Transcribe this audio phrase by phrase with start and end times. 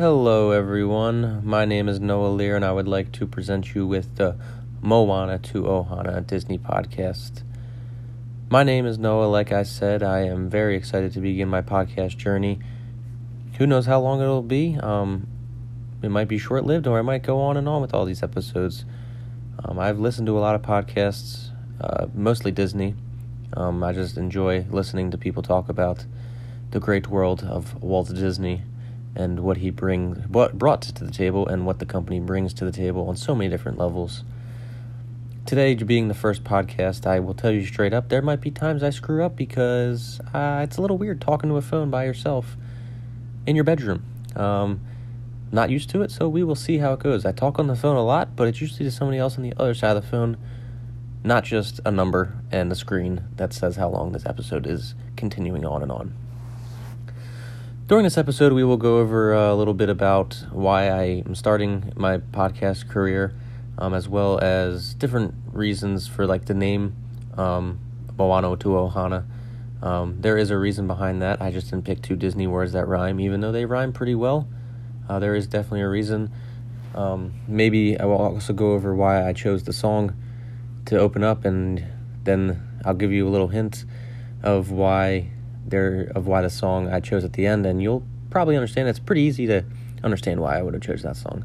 [0.00, 1.44] Hello, everyone.
[1.44, 4.34] My name is Noah Lear, and I would like to present you with the
[4.80, 7.42] Moana to Ohana Disney podcast.
[8.48, 9.26] My name is Noah.
[9.26, 12.60] Like I said, I am very excited to begin my podcast journey.
[13.58, 14.78] Who knows how long it'll be?
[14.82, 15.26] Um,
[16.00, 18.22] it might be short lived, or I might go on and on with all these
[18.22, 18.86] episodes.
[19.62, 22.94] Um, I've listened to a lot of podcasts, uh, mostly Disney.
[23.54, 26.06] Um, I just enjoy listening to people talk about
[26.70, 28.62] the great world of Walt Disney
[29.14, 32.64] and what he brings, what brought to the table, and what the company brings to
[32.64, 34.24] the table on so many different levels.
[35.46, 38.82] Today, being the first podcast, I will tell you straight up there might be times
[38.82, 42.56] I screw up because uh, it's a little weird talking to a phone by yourself
[43.46, 44.04] in your bedroom.
[44.36, 44.80] Um,
[45.50, 47.24] not used to it, so we will see how it goes.
[47.24, 49.54] I talk on the phone a lot, but it's usually to somebody else on the
[49.56, 50.36] other side of the phone,
[51.24, 55.64] not just a number and a screen that says how long this episode is continuing
[55.64, 56.14] on and on.
[57.90, 61.34] During this episode, we will go over uh, a little bit about why I am
[61.34, 63.34] starting my podcast career,
[63.78, 66.94] um, as well as different reasons for like the name
[67.36, 67.80] um,
[68.16, 69.24] to Ohana.
[69.82, 71.42] Um, there is a reason behind that.
[71.42, 74.46] I just didn't pick two Disney words that rhyme, even though they rhyme pretty well.
[75.08, 76.30] Uh, there is definitely a reason.
[76.94, 80.14] Um, maybe I will also go over why I chose the song
[80.84, 81.84] to open up, and
[82.22, 83.84] then I'll give you a little hint
[84.44, 85.32] of why
[85.66, 88.88] there of why the song I chose at the end, and you'll probably understand.
[88.88, 89.64] It's pretty easy to
[90.02, 91.44] understand why I would have chose that song.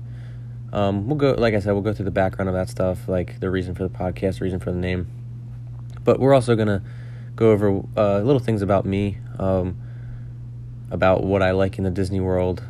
[0.73, 3.39] Um, we'll go, like I said, we'll go through the background of that stuff, like
[3.39, 5.07] the reason for the podcast, the reason for the name.
[6.03, 6.83] But we're also gonna
[7.35, 9.77] go over uh, little things about me, um,
[10.91, 12.63] about what I like in the Disney World,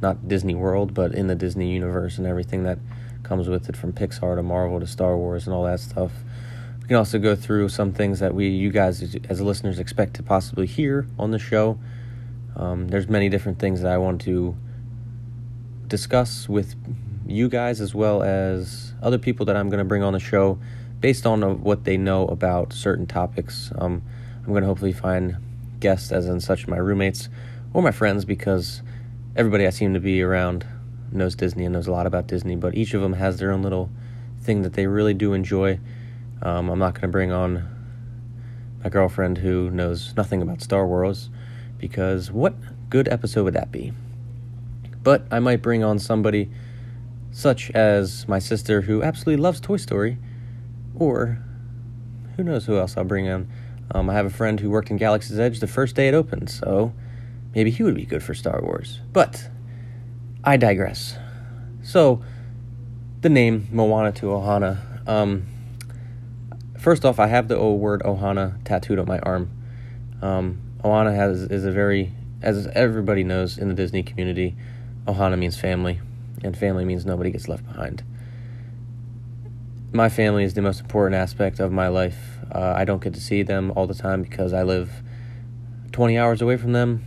[0.00, 2.78] not Disney World, but in the Disney universe and everything that
[3.22, 6.12] comes with it, from Pixar to Marvel to Star Wars and all that stuff.
[6.88, 10.66] Can also go through some things that we, you guys, as listeners, expect to possibly
[10.66, 11.78] hear on the show.
[12.56, 14.56] Um, there's many different things that I want to
[15.86, 16.74] discuss with
[17.26, 20.58] you guys as well as other people that I'm going to bring on the show
[21.00, 23.70] based on what they know about certain topics.
[23.76, 24.02] Um,
[24.38, 25.36] I'm going to hopefully find
[25.80, 27.28] guests, as in such my roommates
[27.74, 28.80] or my friends, because
[29.36, 30.66] everybody I seem to be around
[31.12, 33.62] knows Disney and knows a lot about Disney, but each of them has their own
[33.62, 33.90] little
[34.40, 35.78] thing that they really do enjoy.
[36.42, 37.68] Um, I'm not going to bring on
[38.82, 41.30] my girlfriend who knows nothing about Star Wars
[41.78, 42.54] because what
[42.90, 43.92] good episode would that be?
[45.02, 46.50] But I might bring on somebody
[47.30, 50.18] such as my sister who absolutely loves Toy Story,
[50.94, 51.38] or
[52.36, 53.48] who knows who else I'll bring in.
[53.92, 56.50] Um, I have a friend who worked in Galaxy's Edge the first day it opened,
[56.50, 56.92] so
[57.54, 59.00] maybe he would be good for Star Wars.
[59.12, 59.48] But
[60.44, 61.16] I digress.
[61.82, 62.22] So,
[63.20, 65.06] the name Moana to Ohana.
[65.08, 65.46] Um,
[66.78, 69.50] first off, I have the old word Ohana tattooed on my arm.
[70.22, 74.56] Um, Ohana has is a very, as everybody knows in the Disney community,
[75.06, 76.00] Ohana means family,
[76.42, 78.02] and family means nobody gets left behind.
[79.92, 82.38] My family is the most important aspect of my life.
[82.52, 84.90] Uh, I don't get to see them all the time because I live
[85.92, 87.04] 20 hours away from them.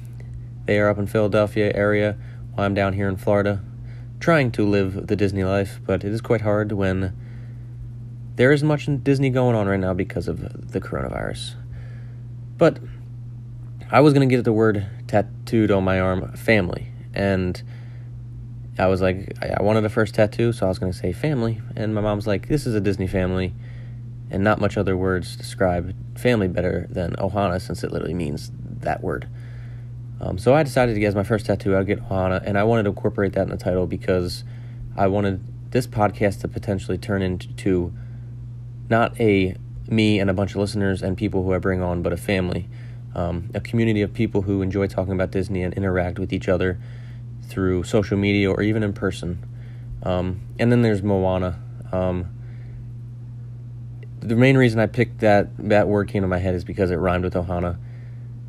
[0.66, 2.18] They are up in Philadelphia area
[2.54, 3.62] while I'm down here in Florida,
[4.20, 7.16] trying to live the Disney life, but it is quite hard when
[8.36, 11.56] there isn't much in Disney going on right now because of the coronavirus.
[12.58, 12.80] But
[13.90, 16.88] I was going to get the word tattooed on my arm, family.
[17.14, 17.62] And
[18.80, 21.62] I was like, I wanted a first tattoo, so I was going to say family.
[21.76, 23.54] And my mom's like, this is a Disney family.
[24.30, 28.50] And not much other words describe family better than Ohana, since it literally means
[28.80, 29.28] that word.
[30.22, 32.42] Um, so I decided to get as my first tattoo, I'd get Ohana.
[32.46, 34.46] And I wanted to incorporate that in the title because
[34.96, 37.94] I wanted this podcast to potentially turn into
[38.92, 39.56] not a
[39.88, 42.70] me and a bunch of listeners and people who I bring on, but a family,
[43.16, 46.80] um, a community of people who enjoy talking about Disney and interact with each other
[47.48, 49.44] through social media or even in person.
[50.04, 51.60] Um, and then there's Moana.
[51.92, 52.30] Um,
[54.20, 56.98] the main reason I picked that that word came to my head is because it
[56.98, 57.78] rhymed with Ohana,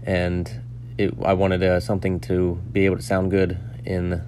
[0.05, 0.63] and
[0.99, 4.23] it, I wanted uh, something to be able to sound good in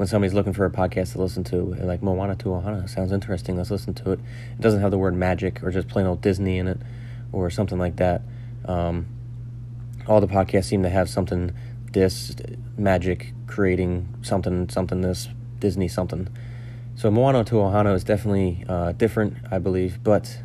[0.00, 3.58] when somebody's looking for a podcast to listen to, like Moana to Ohana sounds interesting.
[3.58, 4.20] Let's listen to it.
[4.52, 6.78] It doesn't have the word magic or just plain old Disney in it
[7.32, 8.22] or something like that.
[8.64, 9.08] Um,
[10.06, 11.52] all the podcasts seem to have something
[11.92, 12.34] this
[12.78, 16.28] magic creating something something this Disney something.
[16.94, 20.38] So Moana to Ohana is definitely uh, different, I believe, but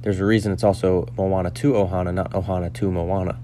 [0.00, 3.38] there's a reason it's also Moana to Ohana, not Ohana to Moana.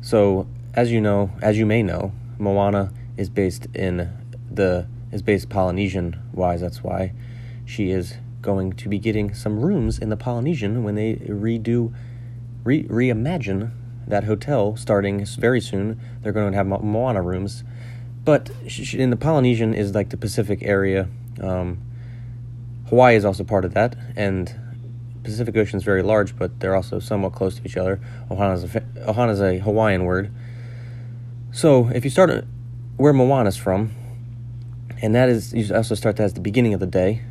[0.00, 2.10] So as you know, as you may know,
[2.40, 4.10] Moana is based in
[4.56, 6.60] the is based Polynesian wise.
[6.60, 7.12] That's why
[7.64, 11.94] she is going to be getting some rooms in the Polynesian when they redo,
[12.64, 13.70] re reimagine
[14.06, 16.00] that hotel starting very soon.
[16.22, 17.62] They're going to have Moana rooms
[18.24, 18.50] but
[18.94, 21.08] in the Polynesian is like the Pacific area.
[21.40, 21.82] Um,
[22.88, 24.54] Hawaii is also part of that, and
[25.24, 28.00] Pacific Ocean is very large, but they're also somewhat close to each other.
[28.30, 28.68] Ohana is a,
[29.06, 30.32] Ohana is a Hawaiian word.
[31.52, 32.44] So if you start
[32.96, 33.92] where Moana is from,
[35.02, 37.22] and that is you also start that as the beginning of the day.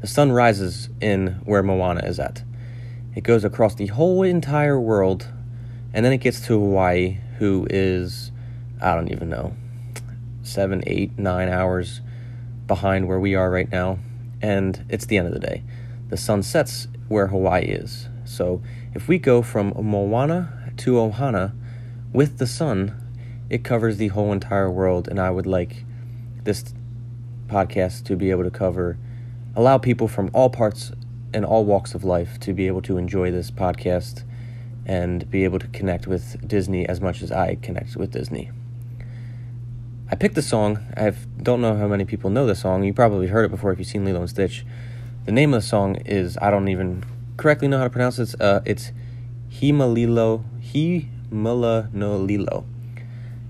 [0.00, 2.42] The sun rises in where Moana is at.
[3.14, 5.28] It goes across the whole entire world,
[5.92, 8.32] and then it gets to Hawaii, who is
[8.80, 9.54] I don't even know
[10.42, 12.00] seven, eight, nine hours
[12.66, 13.98] behind where we are right now,
[14.40, 15.62] and it's the end of the day.
[16.08, 18.08] The sun sets where Hawaii is.
[18.24, 18.62] So
[18.94, 21.52] if we go from Moana to Ohana
[22.12, 22.94] with the sun,
[23.50, 25.84] it covers the whole entire world, and I would like
[26.42, 26.72] this
[27.50, 28.96] podcast to be able to cover,
[29.56, 30.92] allow people from all parts
[31.34, 34.24] and all walks of life to be able to enjoy this podcast
[34.86, 38.50] and be able to connect with Disney as much as I connect with Disney.
[40.10, 40.78] I picked the song.
[40.96, 41.12] I
[41.42, 42.82] don't know how many people know the song.
[42.82, 44.64] You probably heard it before if you've seen Lilo and Stitch.
[45.24, 47.04] The name of the song is I don't even
[47.36, 48.34] correctly know how to pronounce it.
[48.40, 48.90] Uh, it's
[49.50, 52.64] Himalilo Himala no Lilo.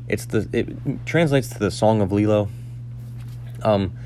[0.08, 2.48] It's the it translates to the Song of Lilo.
[3.62, 3.96] Um,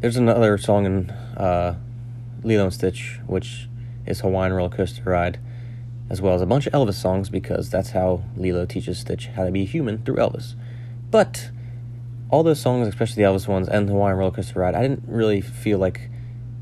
[0.00, 1.76] there's another song in uh,
[2.42, 3.68] Lilo and Stitch, which
[4.06, 5.38] is Hawaiian Roller Coaster Ride,
[6.10, 9.44] as well as a bunch of Elvis songs because that's how Lilo teaches Stitch how
[9.44, 10.54] to be human through Elvis.
[11.10, 11.50] But
[12.30, 15.40] all those songs, especially the Elvis ones and Hawaiian Roller Coaster Ride, I didn't really
[15.40, 16.10] feel like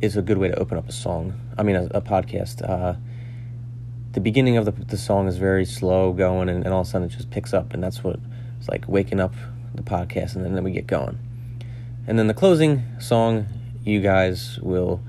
[0.00, 1.38] is a good way to open up a song.
[1.58, 2.69] I mean, a, a podcast.
[2.69, 2.94] Uh,
[4.12, 6.90] the beginning of the, the song is very slow going, and, and all of a
[6.90, 8.19] sudden it just picks up, and that's what
[8.58, 9.34] it's like waking up
[9.75, 11.19] the podcast, and then, then we get going.
[12.10, 13.46] And then the closing song,
[13.84, 15.00] you guys will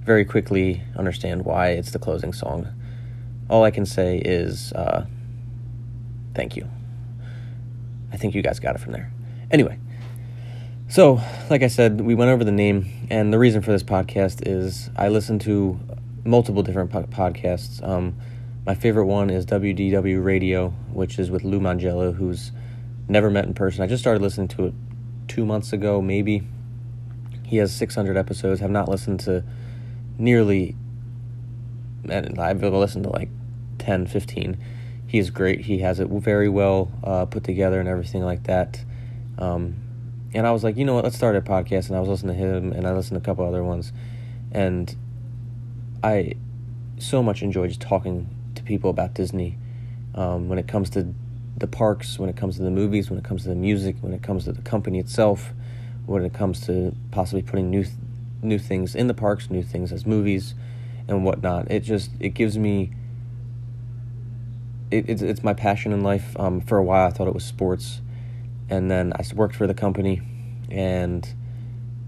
[0.00, 2.66] very quickly understand why it's the closing song.
[3.48, 5.06] All I can say is uh,
[6.34, 6.68] thank you.
[8.12, 9.12] I think you guys got it from there.
[9.52, 9.78] Anyway,
[10.88, 14.42] so like I said, we went over the name, and the reason for this podcast
[14.44, 15.78] is I listen to
[16.24, 17.80] multiple different po- podcasts.
[17.88, 18.16] Um,
[18.66, 22.50] my favorite one is WDW Radio, which is with Lou Mongello, who's
[23.06, 23.84] never met in person.
[23.84, 24.74] I just started listening to it
[25.28, 26.42] two months ago, maybe.
[27.44, 28.60] He has 600 episodes.
[28.60, 29.44] Have not listened to
[30.18, 30.74] nearly,
[32.08, 33.28] and I've listened to like
[33.78, 34.56] 10, 15.
[35.06, 35.60] He is great.
[35.60, 38.82] He has it very well uh, put together and everything like that.
[39.38, 39.76] Um,
[40.34, 41.04] and I was like, you know what?
[41.04, 41.88] Let's start a podcast.
[41.88, 43.92] And I was listening to him, and I listened to a couple other ones,
[44.50, 44.94] and
[46.02, 46.34] I
[46.98, 49.58] so much enjoy just talking to people about Disney.
[50.14, 51.14] Um, when it comes to
[51.62, 54.12] the parks, when it comes to the movies, when it comes to the music, when
[54.12, 55.52] it comes to the company itself,
[56.04, 57.84] when it comes to possibly putting new
[58.42, 60.54] new things in the parks, new things as movies,
[61.06, 61.70] and whatnot.
[61.70, 62.92] It just it gives me.
[64.90, 66.36] It, it's it's my passion in life.
[66.38, 68.00] Um, for a while, I thought it was sports,
[68.68, 70.20] and then I worked for the company,
[70.68, 71.26] and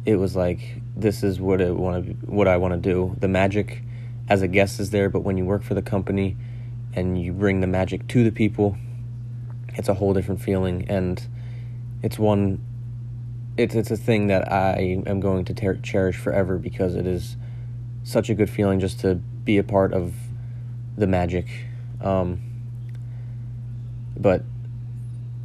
[0.05, 3.15] it was like this is what I want to what I want to do.
[3.21, 3.83] The magic
[4.29, 6.37] as a guest is there, but when you work for the company
[6.93, 8.77] and you bring the magic to the people,
[9.75, 11.27] it's a whole different feeling, and
[12.03, 12.61] it's one.
[13.57, 17.37] It's it's a thing that I am going to ter- cherish forever because it is
[18.03, 20.15] such a good feeling just to be a part of
[20.97, 21.47] the magic.
[22.01, 22.41] Um,
[24.17, 24.43] but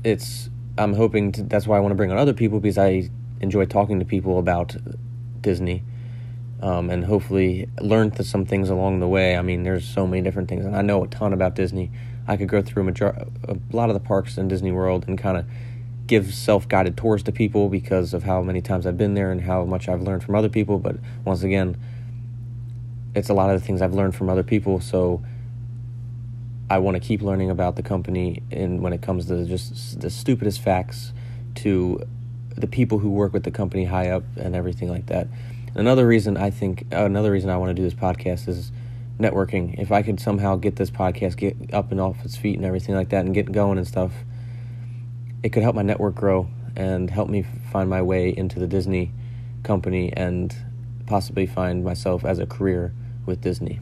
[0.03, 3.09] it's I'm hoping to, that's why I want to bring on other people because I
[3.41, 4.75] enjoy talking to people about
[5.41, 5.83] Disney.
[6.61, 9.37] Um, and hopefully learn some things along the way.
[9.37, 11.89] I mean, there's so many different things, and I know a ton about Disney.
[12.29, 15.17] I could go through a, major- a lot of the parks in Disney World and
[15.17, 15.45] kind of
[16.05, 19.65] give self-guided tours to people because of how many times I've been there and how
[19.65, 20.77] much I've learned from other people.
[20.77, 21.75] But once again,
[23.15, 24.79] it's a lot of the things I've learned from other people.
[24.79, 25.23] So
[26.69, 30.11] I want to keep learning about the company and when it comes to just the
[30.11, 31.13] stupidest facts
[31.55, 32.07] to
[32.55, 35.27] the people who work with the company high up and everything like that.
[35.73, 38.71] Another reason I think another reason I want to do this podcast is
[39.19, 39.79] networking.
[39.79, 42.95] If I could somehow get this podcast get up and off its feet and everything
[42.95, 44.11] like that and get going and stuff,
[45.43, 49.11] it could help my network grow and help me find my way into the Disney
[49.63, 50.55] company and
[51.05, 52.93] possibly find myself as a career
[53.25, 53.79] with Disney.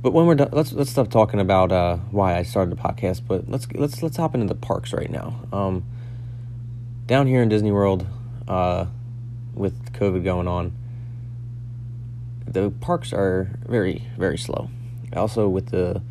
[0.00, 3.22] But when we're done, let's let's stop talking about uh, why I started the podcast.
[3.26, 5.40] But let's let's let's hop into the parks right now.
[5.52, 5.84] Um,
[7.06, 8.06] down here in Disney World,
[8.46, 8.86] uh,
[9.54, 10.72] with COVID going on,
[12.52, 14.70] the parks are very very slow.
[15.14, 16.02] Also with the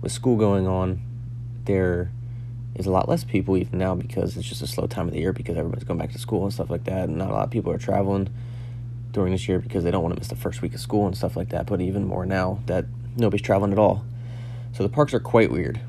[0.00, 1.00] with school going on,
[1.64, 2.10] there
[2.74, 5.20] is a lot less people even now because it's just a slow time of the
[5.20, 7.44] year because everybody's going back to school and stuff like that, and not a lot
[7.44, 8.28] of people are traveling
[9.12, 11.16] during this year because they don't want to miss the first week of school and
[11.16, 11.66] stuff like that.
[11.66, 14.04] But even more now that nobody's traveling at all,
[14.72, 15.80] so the parks are quite weird.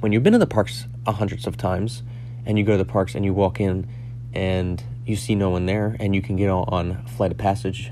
[0.00, 2.02] When you've been in the parks hundreds of times
[2.46, 3.88] and you go to the parks and you walk in
[4.32, 7.90] and you see no one there and you can get on Flight of Passage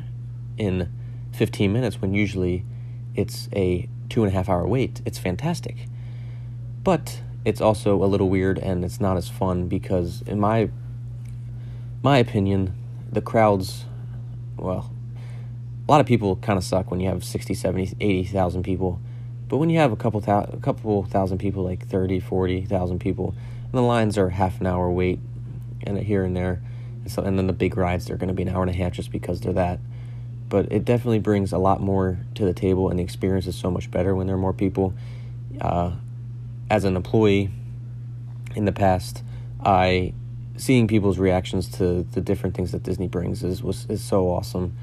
[0.57, 0.91] in
[1.39, 2.65] 15 minutes when usually
[3.15, 5.01] it's a two and a half hour wait.
[5.05, 5.87] It's fantastic.
[6.83, 10.69] But it's also a little weird and it's not as fun because in my
[12.03, 12.75] my opinion,
[13.13, 13.85] the crowds
[14.57, 14.93] well,
[15.87, 19.01] a lot of people kind of suck when you have 60, 70, 80,000 people.
[19.47, 23.37] But when you have a couple thou- a couple thousand people like 30, 40,000 people,
[23.63, 25.21] and the lines are half an hour wait
[25.87, 26.61] and here and there.
[27.03, 28.75] And so and then the big rides they're going to be an hour and a
[28.75, 29.79] half just because they're that
[30.49, 33.71] but it definitely brings a lot more to the table, and the experience is so
[33.71, 34.95] much better when there are more people.
[35.61, 35.93] Uh,
[36.71, 37.51] as an employee
[38.55, 39.23] in the past,
[39.65, 40.13] I
[40.57, 44.77] seeing people's reactions to the different things that Disney brings is was is so awesome,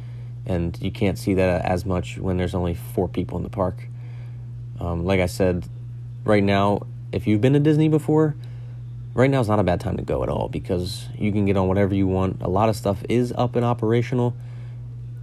[0.45, 3.88] and you can't see that as much when there's only four people in the park.
[4.79, 5.67] Um, like I said,
[6.24, 8.36] right now, if you've been to Disney before,
[9.13, 11.57] right now is not a bad time to go at all because you can get
[11.57, 12.41] on whatever you want.
[12.41, 14.36] A lot of stuff is up and operational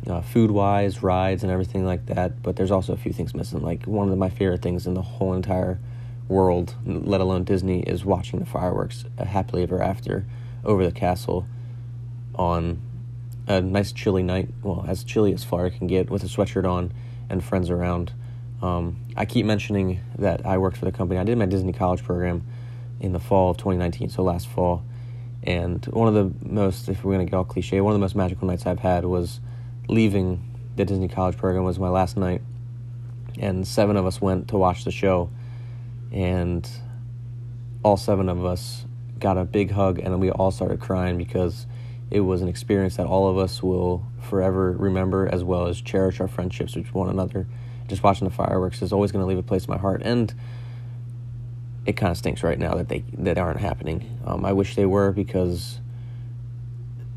[0.07, 2.43] uh, food wise, rides, and everything like that.
[2.43, 3.63] But there's also a few things missing.
[3.63, 5.79] Like one of my favorite things in the whole entire
[6.29, 10.25] world, let alone Disney, is watching the fireworks uh, happily ever after
[10.65, 11.47] over the castle
[12.35, 12.81] on
[13.47, 14.49] a nice chilly night.
[14.63, 16.93] Well, as chilly as Florida can get with a sweatshirt on
[17.29, 18.13] and friends around.
[18.61, 21.19] Um, I keep mentioning that I worked for the company.
[21.19, 22.45] I did my Disney college program
[23.01, 24.85] in the fall of 2019, so last fall.
[25.43, 28.05] And one of the most, if we're going to get all cliche, one of the
[28.05, 29.41] most magical nights I've had was
[29.89, 30.43] leaving
[30.77, 32.43] the Disney College program was my last night,
[33.39, 35.31] and seven of us went to watch the show,
[36.11, 36.69] and
[37.83, 38.85] all seven of us
[39.19, 41.67] got a big hug, and we all started crying because
[42.11, 46.21] it was an experience that all of us will forever remember, as well as cherish
[46.21, 47.47] our friendships with one another.
[47.89, 50.33] Just watching the fireworks is always going to leave a place in my heart, and
[51.85, 54.19] it kind of stinks right now that they that aren't happening.
[54.25, 55.81] Um, I wish they were because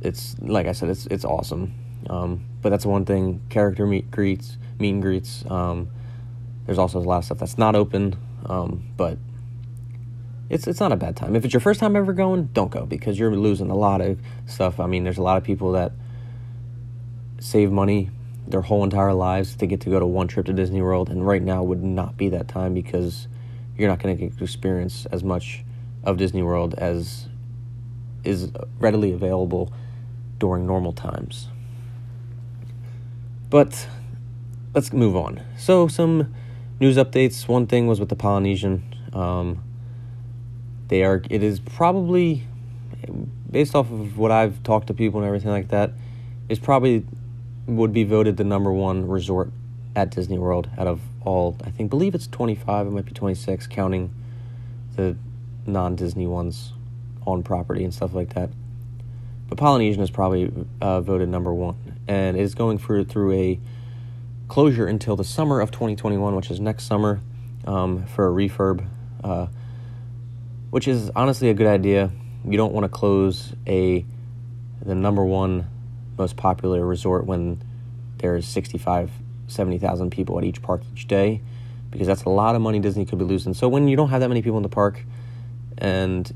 [0.01, 1.73] it's like I said, it's it's awesome.
[2.09, 3.41] Um, but that's one thing.
[3.49, 5.43] Character meet greets, meet and greets.
[5.49, 5.89] Um,
[6.65, 9.17] there's also a lot of stuff that's not open, um, but
[10.49, 11.35] it's it's not a bad time.
[11.35, 14.19] If it's your first time ever going, don't go because you're losing a lot of
[14.45, 14.79] stuff.
[14.79, 15.91] I mean, there's a lot of people that
[17.39, 18.09] save money
[18.47, 21.25] their whole entire lives to get to go to one trip to Disney World, and
[21.25, 23.27] right now would not be that time because
[23.77, 25.63] you're not going to to experience as much
[26.03, 27.27] of Disney World as
[28.23, 29.71] is readily available
[30.39, 31.47] during normal times.
[33.55, 33.87] But
[34.73, 35.39] let's move on.
[35.57, 36.35] So, some
[36.81, 37.47] news updates.
[37.47, 38.83] One thing was with the Polynesian.
[39.13, 39.63] Um,
[40.89, 41.21] they are.
[41.29, 42.43] It is probably
[43.49, 45.93] based off of what I've talked to people and everything like that.
[46.49, 47.05] Is probably
[47.65, 49.51] would be voted the number one resort
[49.95, 51.55] at Disney World out of all.
[51.63, 52.87] I think believe it's twenty five.
[52.87, 54.13] It might be twenty six, counting
[54.97, 55.15] the
[55.65, 56.73] non Disney ones
[57.25, 58.49] on property and stuff like that.
[59.47, 63.59] But Polynesian is probably uh, voted number one and it is going through through a
[64.47, 67.19] closure until the summer of 2021, which is next summer,
[67.65, 68.85] um, for a refurb,
[69.23, 69.47] uh,
[70.69, 72.11] which is honestly a good idea.
[72.47, 74.05] You don't want to close a
[74.85, 75.67] the number one
[76.17, 77.61] most popular resort when
[78.17, 79.11] there's 65,
[79.47, 81.41] 70,000 people at each park each day,
[81.89, 83.53] because that's a lot of money Disney could be losing.
[83.53, 85.03] So when you don't have that many people in the park,
[85.77, 86.31] and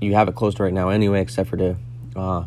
[0.00, 1.76] you have it closed right now anyway, except for the
[2.16, 2.44] uh,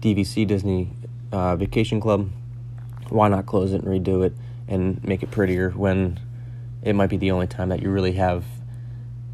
[0.00, 0.90] DVC Disney
[1.32, 2.30] uh, Vacation Club,
[3.08, 4.34] why not close it and redo it
[4.68, 6.20] and make it prettier when
[6.82, 8.44] it might be the only time that you really have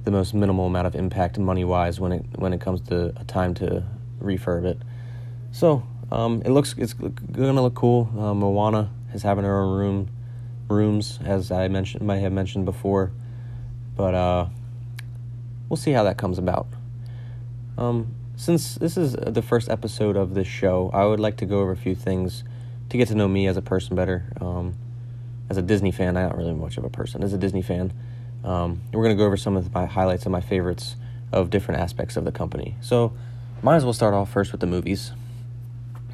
[0.05, 3.25] the most minimal amount of impact money wise when it when it comes to a
[3.25, 3.85] time to
[4.23, 4.79] refurb it.
[5.53, 8.09] So um, it looks it's gonna look cool.
[8.19, 10.09] Uh, Moana is having her own room
[10.69, 13.13] rooms as I mentioned might have mentioned before,
[13.97, 14.47] but uh,
[15.69, 16.67] we'll see how that comes about.
[17.77, 21.59] Um, since this is the first episode of this show, I would like to go
[21.59, 22.45] over a few things
[22.89, 24.33] to get to know me as a person better.
[24.41, 24.77] Um,
[25.51, 27.25] as a Disney fan, I'm not really much of a person.
[27.25, 27.93] As a Disney fan,
[28.45, 30.95] um, we're going to go over some of my highlights and my favorites
[31.33, 32.77] of different aspects of the company.
[32.81, 33.13] So,
[33.61, 35.11] might as well start off first with the movies.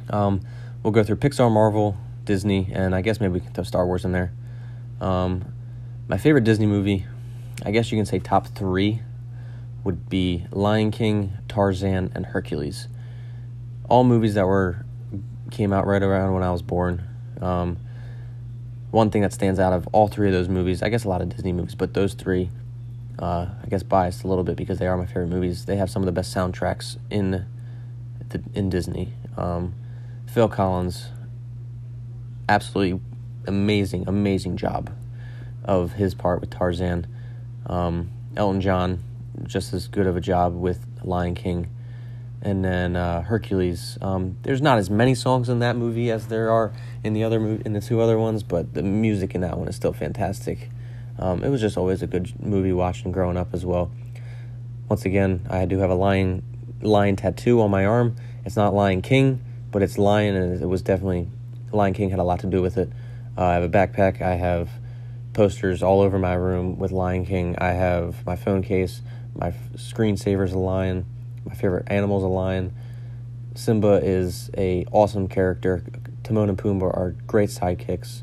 [0.09, 0.41] Um,
[0.81, 4.03] we'll go through Pixar, Marvel, Disney, and I guess maybe we can throw Star Wars
[4.03, 4.33] in there.
[4.99, 5.53] Um,
[6.07, 7.05] my favorite Disney movie,
[7.63, 9.01] I guess you can say top three
[9.85, 12.89] would be Lion King, Tarzan, and Hercules.
[13.87, 14.83] All movies that were
[15.51, 17.03] came out right around when I was born.
[17.39, 17.77] Um,
[18.91, 21.21] one thing that stands out of all three of those movies, I guess a lot
[21.21, 22.49] of Disney movies, but those three,
[23.19, 25.65] uh, I guess biased a little bit because they are my favorite movies.
[25.65, 27.45] They have some of the best soundtracks in
[28.29, 29.13] the, in Disney.
[29.37, 29.75] Um,
[30.25, 31.09] Phil Collins,
[32.49, 32.99] absolutely
[33.47, 34.91] amazing, amazing job
[35.63, 37.05] of his part with Tarzan.
[37.67, 39.03] Um, Elton John,
[39.43, 41.69] just as good of a job with Lion King.
[42.41, 43.97] And then uh, Hercules.
[44.01, 46.73] Um, there's not as many songs in that movie as there are
[47.03, 49.67] in the other mo- in the two other ones, but the music in that one
[49.67, 50.69] is still fantastic.
[51.17, 53.91] Um, it was just always a good movie watching growing up as well.
[54.89, 56.43] Once again, I do have a lion
[56.81, 58.15] lion tattoo on my arm.
[58.45, 61.27] It's not Lion King, but it's lion, and it was definitely
[61.71, 62.89] Lion King had a lot to do with it.
[63.37, 64.21] Uh, I have a backpack.
[64.21, 64.69] I have
[65.33, 67.55] posters all over my room with Lion King.
[67.57, 69.01] I have my phone case.
[69.35, 71.05] My screensaver is a lion.
[71.45, 72.73] My favorite animal is a lion.
[73.53, 75.83] Simba is a awesome character.
[76.23, 78.21] Timon and Pumbaa are great sidekicks.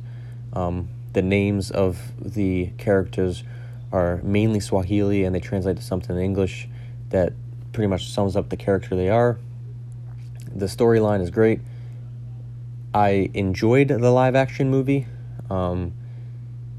[0.53, 3.45] Um, the names of the characters
[3.93, 6.69] are mainly Swahili and they translate to something in English
[7.11, 7.35] that
[7.73, 9.39] pretty much sums up the character they are.
[10.55, 11.61] The storyline is great.
[12.95, 15.07] I enjoyed the live action movie.
[15.51, 15.93] Um,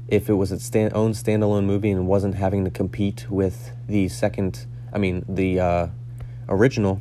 [0.08, 4.08] if it was its stand- own standalone movie and wasn't having to compete with the
[4.08, 5.86] second, I mean, the uh,
[6.48, 7.00] original,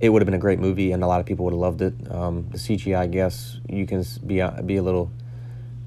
[0.00, 1.80] it would have been a great movie and a lot of people would have loved
[1.80, 1.94] it.
[2.10, 5.10] Um, the CGI, I guess, you can be, uh, be a little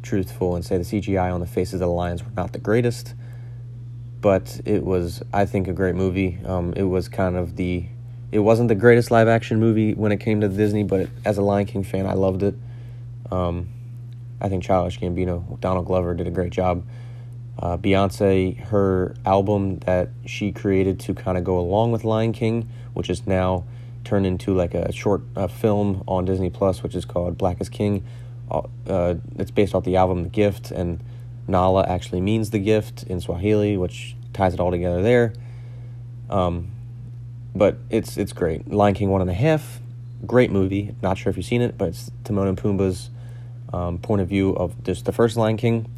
[0.01, 3.13] truthful and say the CGI on the faces of the lions were not the greatest,
[4.19, 6.39] but it was, I think, a great movie.
[6.45, 7.86] Um, it was kind of the,
[8.31, 11.41] it wasn't the greatest live action movie when it came to Disney, but as a
[11.43, 12.55] Lion King fan, I loved it.
[13.29, 13.69] Um,
[14.39, 16.86] I think Childish Gambino, Donald Glover did a great job.
[17.60, 22.70] Uh, Beyonce, her album that she created to kind of go along with Lion King,
[22.94, 23.63] which is now
[24.03, 27.70] turned into like a short uh, film on Disney Plus, which is called Black is
[27.70, 28.06] King.
[28.50, 31.03] Uh, it's based off the album The Gift, and
[31.48, 35.34] Nala actually means the gift in Swahili, which ties it all together there.
[36.30, 36.71] Um,
[37.56, 38.71] but it's it's great.
[38.71, 39.82] Lion King one and a half,
[40.26, 40.95] great movie.
[41.02, 43.10] Not sure if you've seen it, but it's Timon and Pumbaa's
[43.73, 45.89] um, point of view of just the first Lion King.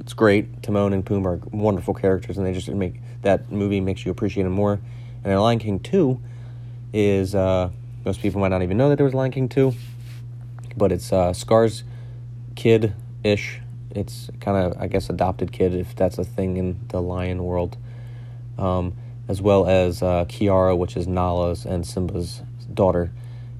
[0.00, 0.62] It's great.
[0.62, 4.44] Timon and Pumbaa are wonderful characters, and they just make that movie makes you appreciate
[4.44, 4.74] them more.
[4.74, 6.20] And then Lion King two
[6.92, 7.70] is uh,
[8.04, 9.74] most people might not even know that there was Lion King two,
[10.76, 11.84] but it's uh, Scar's
[12.54, 13.60] kid ish.
[13.90, 17.76] It's kind of I guess adopted kid if that's a thing in the lion world,
[18.58, 18.94] um,
[19.28, 23.10] as well as uh, Kiara, which is Nala's and Simba's daughter.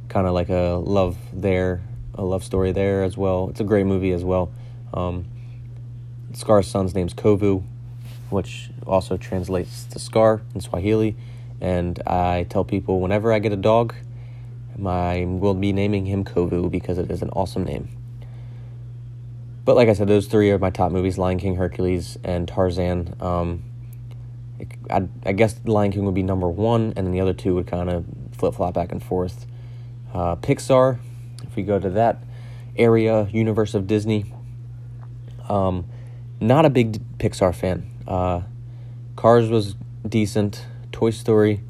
[0.08, 1.82] Kind of like a love there,
[2.14, 3.48] a love story there as well.
[3.50, 4.52] It's a great movie as well.
[4.92, 5.26] Um,
[6.32, 7.62] Scar's son's name's Kovu,
[8.30, 11.16] which also translates to Scar in Swahili.
[11.60, 13.94] And I tell people whenever I get a dog,
[14.84, 17.88] I will be naming him Kovu because it is an awesome name.
[19.64, 23.14] But like I said, those three are my top movies: Lion King, Hercules, and Tarzan.
[23.20, 23.62] Um,
[24.90, 27.66] I, I guess Lion King would be number one, and then the other two would
[27.66, 29.46] kind of flip flop back and forth.
[30.12, 30.98] Uh, Pixar,
[31.54, 32.18] if we go to that
[32.76, 34.24] area, universe of Disney,
[35.48, 35.84] um,
[36.40, 37.88] not a big Pixar fan.
[38.08, 38.40] Uh,
[39.14, 40.66] Cars was decent.
[40.90, 41.60] Toy Story,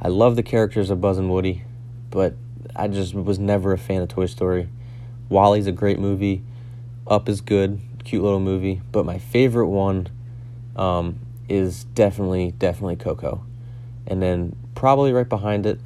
[0.00, 1.64] I love the characters of Buzz and Woody,
[2.10, 2.34] but
[2.76, 4.68] I just was never a fan of Toy Story.
[5.28, 6.42] WALL-E's a great movie.
[7.08, 10.08] Up is good, cute little movie, but my favorite one
[10.76, 11.18] um,
[11.48, 13.44] is definitely definitely Coco,
[14.06, 15.80] and then probably right behind it,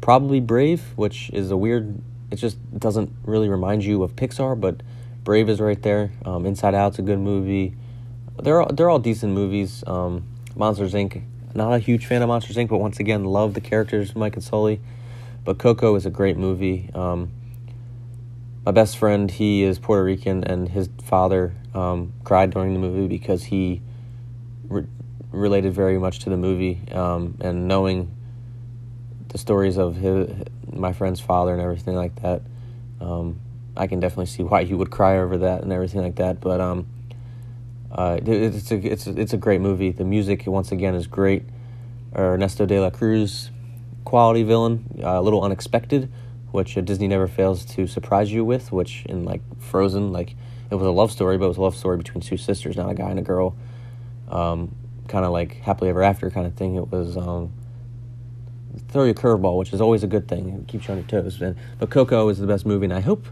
[0.00, 2.00] probably Brave, which is a weird.
[2.30, 4.82] It just doesn't really remind you of Pixar, but
[5.24, 6.12] Brave is right there.
[6.24, 7.74] Um, Inside Out's a good movie.
[8.42, 9.84] They're all, they're all decent movies.
[9.86, 11.22] Um, Monsters Inc.
[11.54, 14.44] Not a huge fan of Monsters Inc., but once again, love the characters, Mike and
[14.44, 14.80] Sully.
[15.44, 16.90] But Coco is a great movie.
[16.94, 17.32] Um,
[18.64, 23.08] my best friend, he is Puerto Rican, and his father um, cried during the movie
[23.08, 23.80] because he
[24.68, 24.86] re-
[25.32, 26.80] related very much to the movie.
[26.92, 28.14] Um, and knowing
[29.30, 30.28] the stories of his,
[30.72, 32.42] my friend's father and everything like that,
[33.00, 33.40] um,
[33.76, 36.40] I can definitely see why he would cry over that and everything like that.
[36.40, 36.86] But um,
[37.90, 39.92] uh, it's a it's a, it's a great movie.
[39.92, 41.44] The music once again is great.
[42.14, 43.50] Ernesto de la Cruz,
[44.04, 46.10] quality villain, uh, a little unexpected,
[46.50, 48.72] which uh, Disney never fails to surprise you with.
[48.72, 50.34] Which in like Frozen, like
[50.70, 52.90] it was a love story, but it was a love story between two sisters, not
[52.90, 53.56] a guy and a girl.
[54.28, 54.74] Um,
[55.08, 56.76] kind of like happily ever after kind of thing.
[56.76, 57.52] It was um,
[58.88, 60.60] throw you a curveball, which is always a good thing.
[60.60, 61.40] It keeps you on your toes.
[61.40, 63.26] And, but Coco is the best movie, and I hope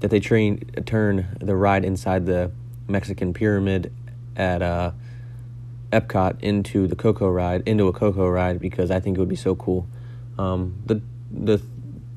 [0.00, 2.50] that they train turn the ride inside the
[2.88, 3.92] Mexican pyramid
[4.36, 4.92] at uh,
[5.92, 9.36] Epcot into the Coco ride, into a Coco ride, because I think it would be
[9.36, 9.86] so cool.
[10.38, 11.00] Um, the
[11.30, 11.62] the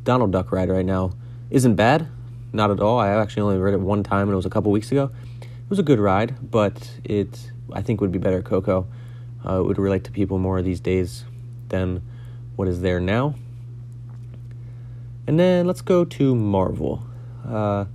[0.03, 1.11] Donald Duck ride right now
[1.49, 2.07] isn't bad,
[2.53, 2.99] not at all.
[2.99, 5.11] I actually only read it one time, and it was a couple weeks ago.
[5.41, 8.87] It was a good ride, but it I think would be better Coco.
[9.45, 11.23] Uh, it would relate to people more these days
[11.69, 12.01] than
[12.57, 13.35] what is there now.
[15.27, 17.03] And then let's go to Marvel.
[17.47, 17.85] Uh,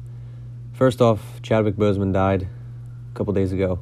[0.72, 2.42] first off, Chadwick Boseman died
[3.10, 3.80] a couple days ago.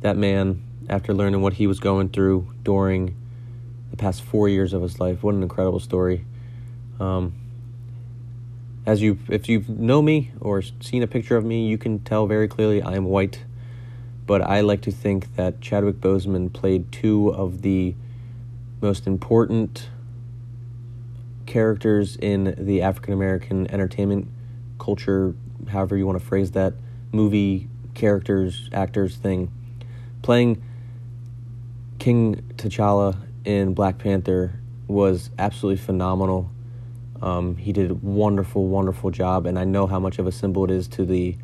[0.00, 3.16] That man after learning what he was going through during
[3.90, 5.22] the past four years of his life.
[5.22, 6.24] What an incredible story.
[7.00, 7.34] Um,
[8.86, 12.26] as you, if you know me or seen a picture of me, you can tell
[12.26, 13.44] very clearly I am white.
[14.24, 17.96] But I like to think that Chadwick Boseman played two of the
[18.84, 19.88] most important
[21.46, 24.28] characters in the African American entertainment
[24.78, 25.34] culture,
[25.70, 26.74] however you want to phrase that,
[27.10, 29.50] movie characters, actors thing.
[30.20, 30.62] Playing
[31.98, 33.16] King T'Challa
[33.46, 36.50] in Black Panther was absolutely phenomenal.
[37.22, 40.62] Um, he did a wonderful, wonderful job, and I know how much of a symbol
[40.64, 41.38] it is to the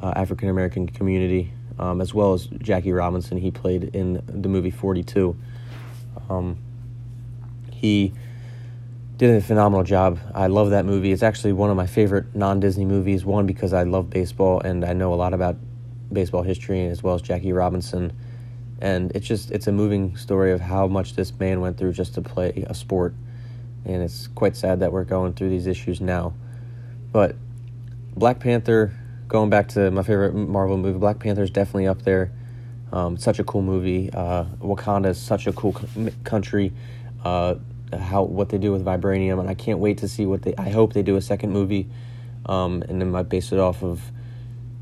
[0.00, 3.36] uh, African American community, um, as well as Jackie Robinson.
[3.36, 5.36] He played in the movie 42.
[6.30, 6.58] Um,
[7.78, 8.12] he
[9.16, 10.18] did a phenomenal job.
[10.34, 11.12] I love that movie.
[11.12, 13.24] It's actually one of my favorite non Disney movies.
[13.24, 15.56] One, because I love baseball and I know a lot about
[16.12, 18.12] baseball history, as well as Jackie Robinson.
[18.80, 22.14] And it's just, it's a moving story of how much this man went through just
[22.14, 23.14] to play a sport.
[23.84, 26.34] And it's quite sad that we're going through these issues now.
[27.10, 27.34] But
[28.16, 28.92] Black Panther,
[29.26, 32.30] going back to my favorite Marvel movie, Black Panther is definitely up there.
[32.92, 34.10] Um, such a cool movie.
[34.12, 35.74] Uh, Wakanda is such a cool
[36.24, 36.72] country.
[37.28, 37.58] Uh,
[37.98, 40.54] how what they do with vibranium, and I can't wait to see what they.
[40.56, 41.88] I hope they do a second movie,
[42.46, 44.00] um, and then might base it off of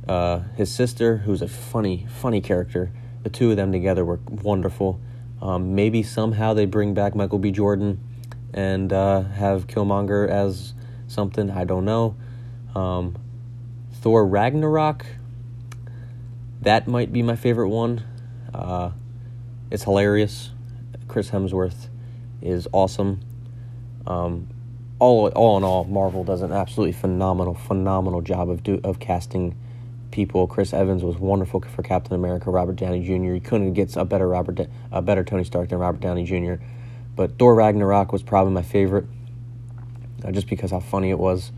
[0.08, 2.92] uh, his sister, who's a funny, funny character.
[3.24, 5.00] The two of them together were wonderful.
[5.42, 7.50] Um, maybe somehow they bring back Michael B.
[7.50, 8.00] Jordan
[8.54, 10.72] and uh, have Killmonger as
[11.08, 11.50] something.
[11.50, 12.16] I don't know.
[12.74, 13.16] Um,
[13.92, 15.04] Thor Ragnarok.
[16.60, 18.04] That might be my favorite one.
[18.54, 18.92] Uh,
[19.70, 20.50] it's hilarious.
[21.08, 21.88] Chris Hemsworth
[22.46, 23.20] is awesome.
[24.06, 24.48] Um,
[24.98, 29.54] all all in all, Marvel does an absolutely phenomenal, phenomenal job of do, of casting
[30.10, 30.46] people.
[30.46, 32.50] Chris Evans was wonderful for Captain America.
[32.50, 33.34] Robert Downey Jr.
[33.34, 36.54] You couldn't get a better Robert, a better Tony Stark than Robert Downey Jr.
[37.14, 39.06] But Thor Ragnarok was probably my favorite,
[40.24, 41.52] uh, just because how funny it was.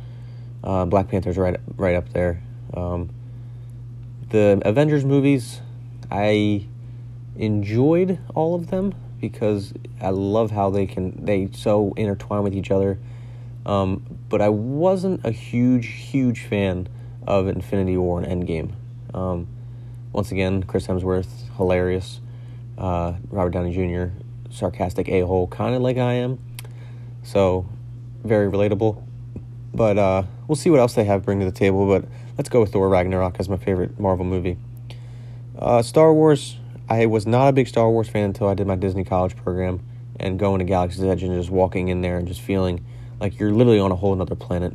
[0.65, 2.43] Uh, Black Panther's right right up there.
[2.75, 3.11] Um,
[4.31, 5.61] the Avengers movies,
[6.11, 6.67] I
[7.37, 12.71] enjoyed all of them because I love how they can they so intertwine with each
[12.71, 12.99] other.
[13.67, 16.89] Um, but I wasn't a huge, huge fan
[17.27, 18.73] of Infinity War and Endgame.
[19.13, 19.47] Um,
[20.13, 22.21] once again, Chris Hemsworth, hilarious.
[22.79, 24.13] Uh, Robert Downey Jr.,
[24.51, 26.39] sarcastic a hole, kind of like I am.
[27.23, 27.67] So,
[28.25, 29.03] very relatable.
[29.75, 31.87] But uh, we'll see what else they have bring to the table.
[31.87, 34.57] But let's go with Thor Ragnarok as my favorite Marvel movie.
[35.59, 36.58] Uh, Star Wars,
[36.91, 39.81] I was not a big Star Wars fan until I did my Disney college program
[40.19, 42.83] and going to Galaxy's Edge and just walking in there and just feeling
[43.21, 44.73] like you're literally on a whole other planet.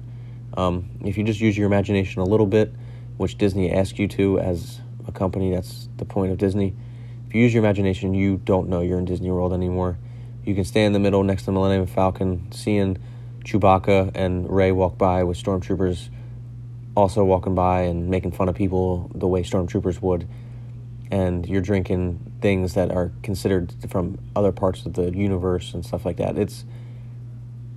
[0.55, 2.71] Um, if you just use your imagination a little bit,
[3.17, 6.75] which Disney asks you to as a company, that's the point of Disney.
[7.27, 9.97] If you use your imagination, you don't know you're in Disney World anymore.
[10.45, 12.99] You can stand in the middle next to the Millennium Falcon, seeing
[13.43, 16.09] Chewbacca and Rey walk by with stormtroopers
[16.95, 20.27] also walking by and making fun of people the way stormtroopers would
[21.13, 26.07] and you're drinking things that are considered from other parts of the universe and stuff
[26.07, 26.39] like that.
[26.39, 26.65] It's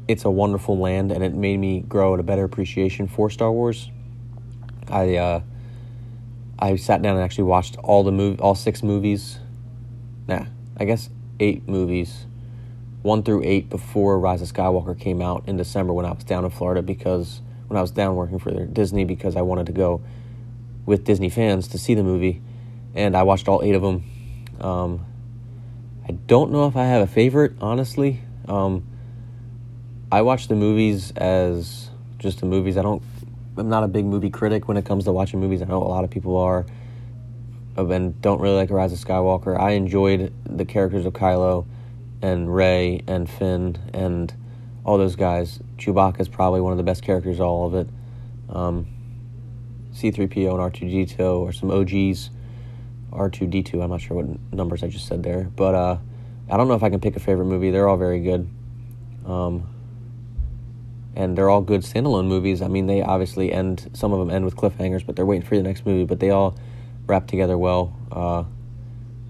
[0.08, 3.90] it's a wonderful land, and it made me grow a better appreciation for Star Wars.
[4.88, 5.40] I uh,
[6.58, 9.38] I sat down and actually watched all the move all six movies.
[10.26, 10.46] Nah,
[10.78, 12.24] I guess eight movies,
[13.02, 16.46] one through eight before Rise of Skywalker came out in December when I was down
[16.46, 20.00] in Florida because when I was down working for Disney because I wanted to go
[20.86, 22.40] with Disney fans to see the movie
[22.96, 24.04] and I watched all eight of them.
[24.60, 25.06] Um,
[26.08, 28.20] I don't know if I have a favorite, honestly.
[28.48, 28.86] Um,
[30.10, 32.76] I watch the movies as just the movies.
[32.76, 33.02] I don't.
[33.58, 35.62] I'm not a big movie critic when it comes to watching movies.
[35.62, 36.66] I know a lot of people are,
[37.76, 39.58] and don't really like Rise of Skywalker.
[39.58, 41.66] I enjoyed the characters of Kylo,
[42.22, 44.32] and Rey and Finn and
[44.84, 45.60] all those guys.
[45.78, 47.40] Chewbacca is probably one of the best characters.
[47.40, 47.88] All of it.
[48.48, 48.86] Um,
[49.94, 52.30] C3PO and R2D2 are some OGs.
[53.16, 53.82] R2D2.
[53.82, 55.98] I'm not sure what numbers I just said there, but uh,
[56.50, 57.70] I don't know if I can pick a favorite movie.
[57.70, 58.48] They're all very good.
[59.24, 59.66] Um,
[61.16, 62.60] and they're all good standalone movies.
[62.60, 65.56] I mean, they obviously end, some of them end with cliffhangers, but they're waiting for
[65.56, 66.56] the next movie, but they all
[67.06, 67.96] wrap together well.
[68.12, 68.44] Uh,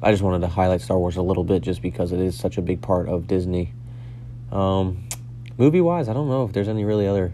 [0.03, 2.59] I just wanted to highlight Star Wars a little bit just because it is such
[2.59, 3.73] a big part of Disney.
[4.51, 5.09] Um,
[5.57, 7.33] movie wise, I don't know if there's any really other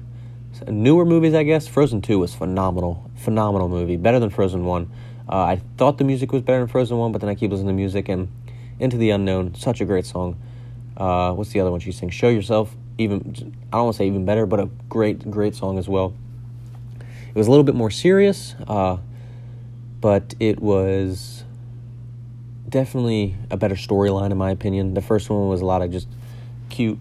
[0.68, 1.66] newer movies, I guess.
[1.66, 3.10] Frozen 2 was phenomenal.
[3.16, 3.96] Phenomenal movie.
[3.96, 4.90] Better than Frozen 1.
[5.28, 7.68] Uh, I thought the music was better in Frozen 1, but then I keep listening
[7.68, 8.28] to music and
[8.78, 10.36] Into the Unknown, such a great song.
[10.96, 12.14] Uh, what's the other one she sings?
[12.14, 15.78] Show Yourself, even, I don't want to say even better, but a great, great song
[15.78, 16.14] as well.
[17.28, 18.98] It was a little bit more serious, uh,
[20.00, 21.44] but it was
[22.68, 24.94] definitely a better storyline in my opinion.
[24.94, 26.08] The first one was a lot of just
[26.68, 26.98] cute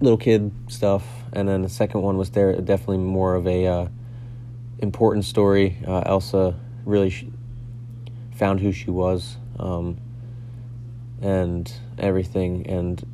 [0.00, 3.88] little kid stuff, and then the second one was there definitely more of a uh,
[4.80, 5.78] important story.
[5.86, 7.26] Uh, Elsa really sh-
[8.40, 9.98] found who she was, um,
[11.20, 12.66] and everything.
[12.66, 13.06] And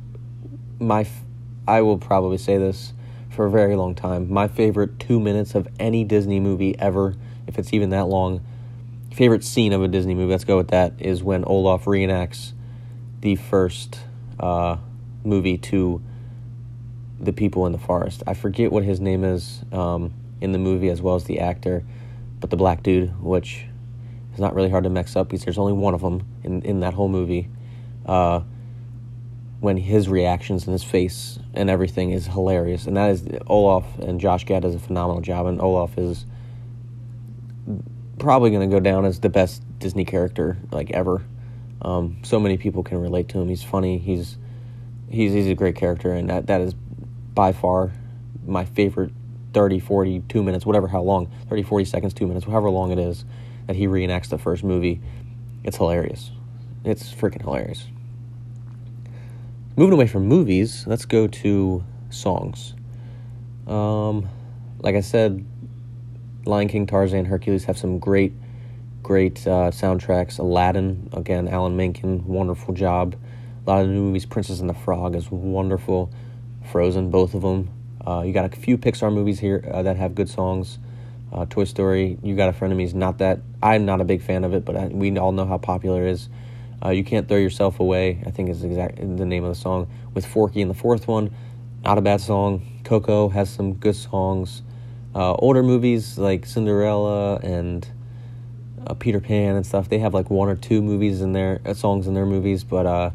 [0.79, 1.23] my, f-
[1.67, 2.93] I will probably say this
[3.29, 4.31] for a very long time.
[4.31, 7.13] My favorite two minutes of any Disney movie ever,
[7.45, 8.41] if it's even that long,
[9.11, 10.31] favorite scene of a Disney movie.
[10.31, 10.93] Let's go with that.
[10.99, 12.53] Is when Olaf reenacts
[13.19, 13.99] the first
[14.39, 14.77] uh,
[15.25, 16.01] movie to
[17.19, 18.23] the people in the forest.
[18.25, 21.83] I forget what his name is um, in the movie as well as the actor,
[22.39, 23.65] but the black dude, which
[24.37, 26.79] is not really hard to mix up because there's only one of them in, in
[26.81, 27.49] that whole movie.
[28.05, 28.41] Uh,
[29.59, 34.19] when his reactions and his face and everything is hilarious, and that is Olaf and
[34.19, 36.27] Josh Gad does a phenomenal job, and Olaf is
[38.19, 41.23] probably going to go down as the best Disney character like ever.
[41.81, 43.49] Um, so many people can relate to him.
[43.49, 43.97] He's funny.
[43.97, 44.37] He's
[45.09, 46.75] he's he's a great character, and that that is
[47.33, 47.91] by far
[48.45, 49.11] my favorite
[49.53, 52.99] 30, 40, 2 minutes, whatever, how long, 30, 40 seconds, 2 minutes, however long it
[52.99, 53.25] is
[53.67, 54.99] that he reenacts the first movie.
[55.63, 56.31] It's hilarious.
[56.83, 57.85] It's freaking hilarious.
[59.75, 62.73] Moving away from movies, let's go to songs.
[63.67, 64.27] Um,
[64.79, 65.45] like I said,
[66.45, 68.33] Lion King, Tarzan, Hercules have some great,
[69.03, 70.39] great uh, soundtracks.
[70.39, 73.15] Aladdin, again, Alan Menken, wonderful job.
[73.65, 76.09] A lot of the new movies, Princess and the Frog is wonderful.
[76.71, 77.69] Frozen, both of them.
[78.05, 80.79] Uh, you got a few Pixar movies here uh, that have good songs.
[81.31, 83.39] Uh, Toy Story, You Got a Friend of Me is not that.
[83.61, 86.11] I'm not a big fan of it, but I, we all know how popular it
[86.11, 86.29] is.
[86.83, 89.89] Uh, you Can't Throw Yourself Away, I think is exact the name of the song.
[90.13, 91.33] With Forky in the fourth one,
[91.83, 92.81] not a bad song.
[92.83, 94.61] Coco has some good songs.
[95.13, 97.87] Uh, older movies like Cinderella and
[98.85, 102.07] uh, Peter Pan and stuff, they have like one or two movies in their songs
[102.07, 103.13] in their movies, but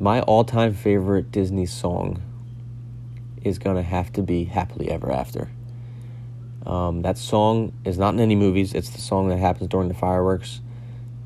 [0.00, 2.22] my all-time favorite Disney song
[3.44, 5.50] is going to have to be Happily Ever After.
[6.66, 9.94] Um, that song is not in any movies, it's the song that happens during the
[9.94, 10.60] fireworks.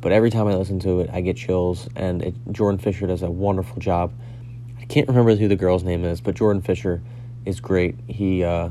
[0.01, 3.23] But every time I listen to it, I get chills, and it, Jordan Fisher does
[3.23, 4.13] a wonderful job.
[4.79, 7.03] I can't remember who the girl's name is, but Jordan Fisher
[7.47, 7.97] is great.
[8.07, 8.69] He uh,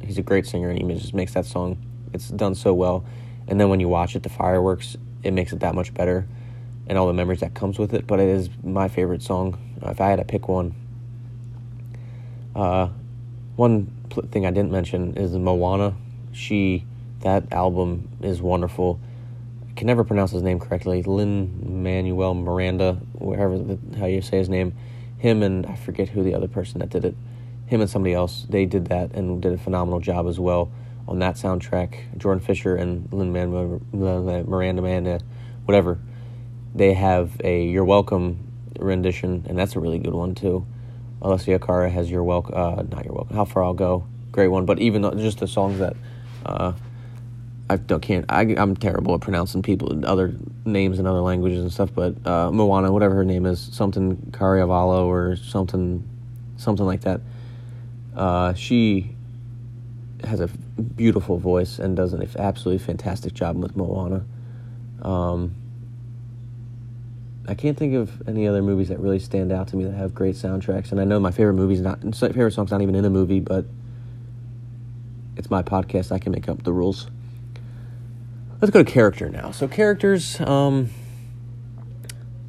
[0.00, 1.76] he's a great singer, and he just makes that song.
[2.12, 3.04] It's done so well.
[3.48, 6.26] And then when you watch it, the fireworks, it makes it that much better,
[6.86, 8.06] and all the memories that comes with it.
[8.06, 9.58] But it is my favorite song.
[9.82, 10.74] If I had to pick one,
[12.54, 12.90] uh,
[13.56, 15.94] one thing I didn't mention is Moana.
[16.32, 16.84] She,
[17.20, 19.00] that album is wonderful.
[19.68, 21.02] I can never pronounce his name correctly.
[21.02, 24.74] Lin Manuel Miranda, whatever the, how you say his name.
[25.18, 27.14] Him and I forget who the other person that did it.
[27.66, 28.46] Him and somebody else.
[28.48, 30.72] They did that and did a phenomenal job as well
[31.06, 32.18] on that soundtrack.
[32.18, 35.18] Jordan Fisher and Lin Manuel Miranda, Miranda, uh,
[35.64, 35.98] whatever.
[36.74, 38.46] They have a "You're Welcome"
[38.78, 40.66] rendition, and that's a really good one too.
[41.22, 43.36] Alessia Cara has your welcome, uh, not your welcome.
[43.36, 44.64] How far I'll go, great one.
[44.64, 45.96] But even though, just the songs that
[46.46, 46.72] uh,
[47.68, 48.24] I don't can't.
[48.28, 51.90] I, I'm terrible at pronouncing people other names in other languages and stuff.
[51.94, 56.02] But uh, Moana, whatever her name is, something Cariavalo or something,
[56.56, 57.20] something like that.
[58.16, 59.14] Uh, she
[60.24, 64.24] has a beautiful voice and does an absolutely fantastic job with Moana.
[65.02, 65.54] Um,
[67.50, 70.14] I can't think of any other movies that really stand out to me that have
[70.14, 70.92] great soundtracks.
[70.92, 73.64] And I know my favorite movie's not favorite song's not even in a movie, but
[75.36, 76.12] it's my podcast.
[76.12, 77.08] I can make up the rules.
[78.60, 79.50] Let's go to character now.
[79.50, 80.90] So characters, um,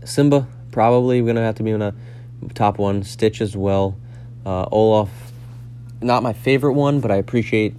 [0.06, 1.96] Simba probably gonna have to be in a
[2.54, 3.02] top one.
[3.02, 3.98] Stitch as well.
[4.46, 5.10] Uh, Olaf,
[6.00, 7.76] not my favorite one, but I appreciate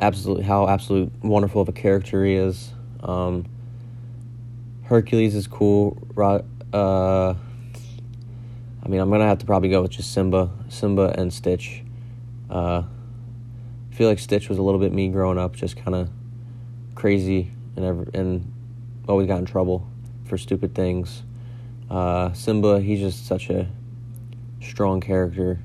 [0.00, 2.72] absolutely how absolute wonderful of a character he is.
[3.02, 3.44] Um,
[4.86, 6.00] Hercules is cool.
[6.16, 11.82] Uh, I mean, I'm gonna have to probably go with just Simba, Simba and Stitch.
[12.48, 12.84] Uh,
[13.90, 16.08] I feel like Stitch was a little bit me growing up, just kind of
[16.94, 18.52] crazy and ever, and
[19.08, 19.88] always got in trouble
[20.24, 21.24] for stupid things.
[21.90, 23.66] Uh, Simba, he's just such a
[24.62, 25.58] strong character.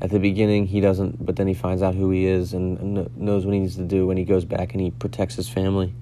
[0.00, 3.16] At the beginning, he doesn't, but then he finds out who he is and, and
[3.16, 5.94] knows what he needs to do when he goes back and he protects his family.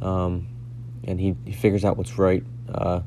[0.00, 0.46] Um,
[1.10, 2.44] and he, he figures out what's right.
[2.72, 3.00] Uh,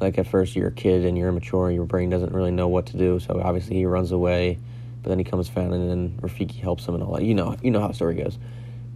[0.00, 2.86] like at first you're a kid and you're immature your brain doesn't really know what
[2.86, 4.58] to do, so obviously he runs away,
[5.02, 7.22] but then he comes found and then Rafiki helps him and all that.
[7.22, 8.38] You know, you know how the story goes.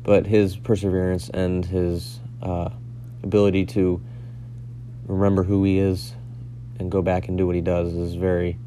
[0.02, 2.70] But his perseverance and his uh,
[3.22, 4.00] ability to
[5.06, 6.14] remember who he is
[6.78, 8.58] and go back and do what he does is very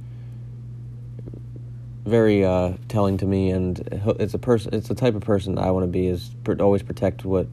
[2.05, 3.79] very uh, telling to me and
[4.19, 7.23] it's a person it's the type of person I want to be is always protect
[7.23, 7.47] what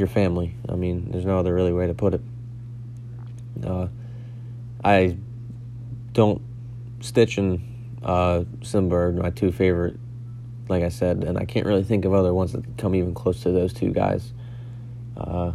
[0.00, 0.56] your family.
[0.68, 2.22] I mean, there's no other really way to put it.
[3.64, 3.86] Uh,
[4.82, 5.16] I
[6.12, 6.42] don't
[7.00, 9.98] Stitch and uh, my two favorite,
[10.68, 13.42] like I said, and I can't really think of other ones that come even close
[13.42, 14.32] to those two guys.
[15.16, 15.52] Uh,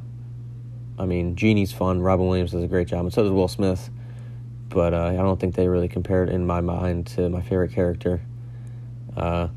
[0.97, 2.01] I mean, Genie's fun.
[2.01, 3.89] Robin Williams does a great job, and so does Will Smith.
[4.69, 8.21] But uh, I don't think they really compared in my mind to my favorite character.
[9.15, 9.49] Uh,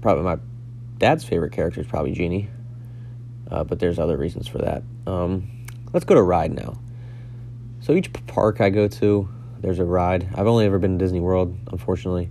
[0.00, 0.38] probably my
[0.98, 2.48] dad's favorite character is probably Genie,
[3.52, 4.82] uh, but there's other reasons for that.
[5.06, 5.48] Um,
[5.92, 6.78] let's go to ride now.
[7.80, 9.28] So each park I go to,
[9.60, 10.28] there's a ride.
[10.34, 12.30] I've only ever been to Disney World, unfortunately.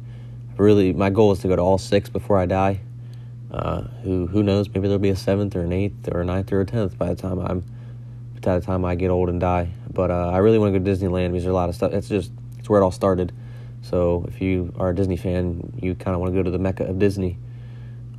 [0.58, 2.82] Really, my goal is to go to all six before I die.
[3.52, 4.68] Uh, who who knows?
[4.70, 7.08] Maybe there'll be a seventh or an eighth or a ninth or a tenth by
[7.08, 7.64] the time I'm
[8.42, 9.72] by the time I get old and die.
[9.92, 11.94] But uh, I really want to go to Disneyland because there's a lot of stuff.
[11.94, 13.34] It's just it's where it all started.
[13.82, 16.60] So if you are a Disney fan, you kind of want to go to the
[16.60, 17.38] mecca of Disney.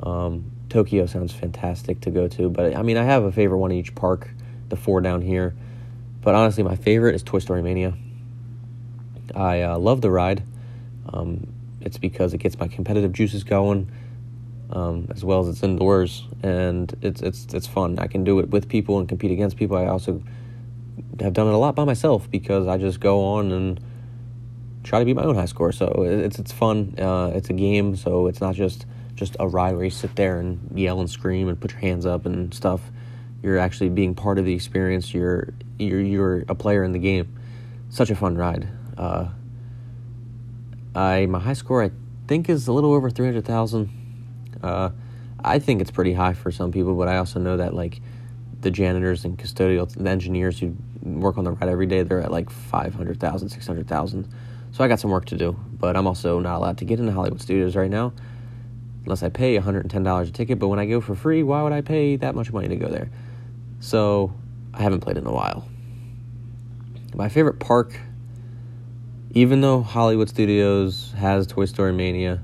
[0.01, 3.71] Um, Tokyo sounds fantastic to go to, but I mean I have a favorite one
[3.71, 4.31] in each park,
[4.71, 5.55] the four down here.
[6.23, 7.93] But honestly, my favorite is Toy Story Mania.
[9.35, 10.43] I uh, love the ride.
[11.13, 13.91] Um, it's because it gets my competitive juices going
[14.71, 17.99] um, as well as it's indoors and it's it's it's fun.
[17.99, 19.77] I can do it with people and compete against people.
[19.77, 20.23] I also
[21.21, 23.79] have done it a lot by myself because I just go on and
[24.85, 25.73] try to beat my own high score.
[25.73, 26.95] So it's it's fun.
[26.99, 30.41] Uh, it's a game, so it's not just just a ride where you sit there
[30.41, 32.81] and yell and scream and put your hands up and stuff.
[33.43, 35.13] You're actually being part of the experience.
[35.13, 37.37] You're you're you're a player in the game.
[37.91, 38.69] Such a fun ride.
[38.97, 39.29] Uh,
[40.95, 41.91] I my high score I
[42.29, 43.91] think is a little over three hundred thousand
[44.63, 44.91] uh,
[45.45, 48.01] I think it's pretty high for some people, but I also know that like
[48.61, 52.31] the janitors and custodial, the engineers who work on the ride every day, they're at
[52.31, 54.29] like 500,000, 600,000.
[54.71, 57.13] So I got some work to do, but I'm also not allowed to get into
[57.13, 58.13] Hollywood Studios right now
[59.05, 60.59] unless I pay $110 a ticket.
[60.59, 62.89] But when I go for free, why would I pay that much money to go
[62.89, 63.11] there?
[63.81, 64.33] So
[64.73, 65.67] I haven't played in a while.
[67.15, 67.99] My favorite park,
[69.33, 72.41] even though Hollywood Studios has Toy Story Mania,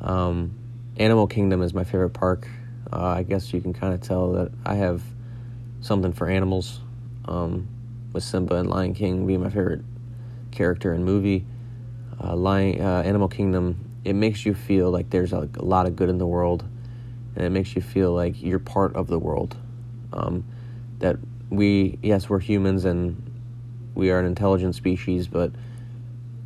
[0.00, 0.54] um,
[0.96, 2.48] Animal Kingdom is my favorite park.
[2.92, 5.02] Uh, I guess you can kind of tell that I have
[5.80, 6.80] something for animals.
[7.26, 7.68] Um,
[8.12, 9.82] with Simba and Lion King being my favorite
[10.50, 11.44] character and movie.
[12.22, 15.94] Uh, Lion, uh, Animal Kingdom, it makes you feel like there's a, a, lot of
[15.94, 16.64] good in the world,
[17.36, 19.54] and it makes you feel like you're part of the world.
[20.14, 20.44] Um,
[21.00, 21.16] that
[21.50, 23.22] we, yes, we're humans and
[23.94, 25.52] we are an intelligent species, but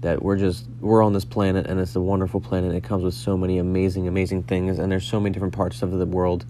[0.01, 2.75] that we're just we're on this planet and it's a wonderful planet.
[2.75, 5.93] It comes with so many amazing, amazing things, and there's so many different parts of
[5.93, 6.45] the world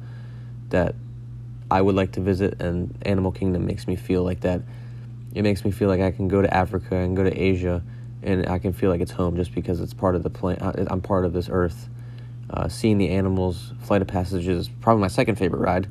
[0.70, 0.94] that
[1.70, 2.58] I would like to visit.
[2.62, 4.62] And Animal Kingdom makes me feel like that.
[5.34, 7.82] It makes me feel like I can go to Africa and go to Asia,
[8.22, 10.62] and I can feel like it's home just because it's part of the planet.
[10.62, 11.88] Uh, I'm part of this Earth.
[12.50, 15.88] Uh, seeing the animals, Flight of Passage is probably my second favorite ride.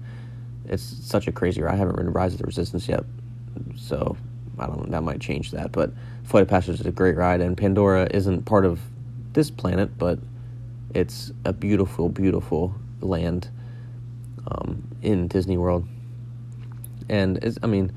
[0.67, 1.73] It's such a crazy ride.
[1.73, 3.03] I haven't ridden Rise of the Resistance yet,
[3.75, 4.15] so
[4.59, 4.91] I don't.
[4.91, 5.91] That might change that, but
[6.23, 8.79] Flight of Passage is a great ride, and Pandora isn't part of
[9.33, 10.19] this planet, but
[10.93, 13.49] it's a beautiful, beautiful land
[14.47, 15.87] um, in Disney World.
[17.09, 17.91] And I mean,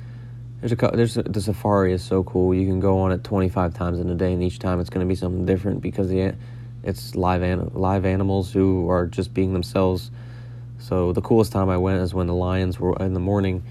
[0.64, 2.54] there's a there's a, the safari is so cool.
[2.54, 5.06] You can go on it 25 times in a day, and each time it's going
[5.06, 6.34] to be something different because the
[6.82, 10.10] it's live an, live animals who are just being themselves.
[10.78, 13.62] So the coolest time I went is when the lions were in the morning.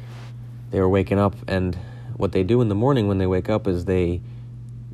[0.70, 1.76] They were waking up, and
[2.16, 4.22] what they do in the morning when they wake up is they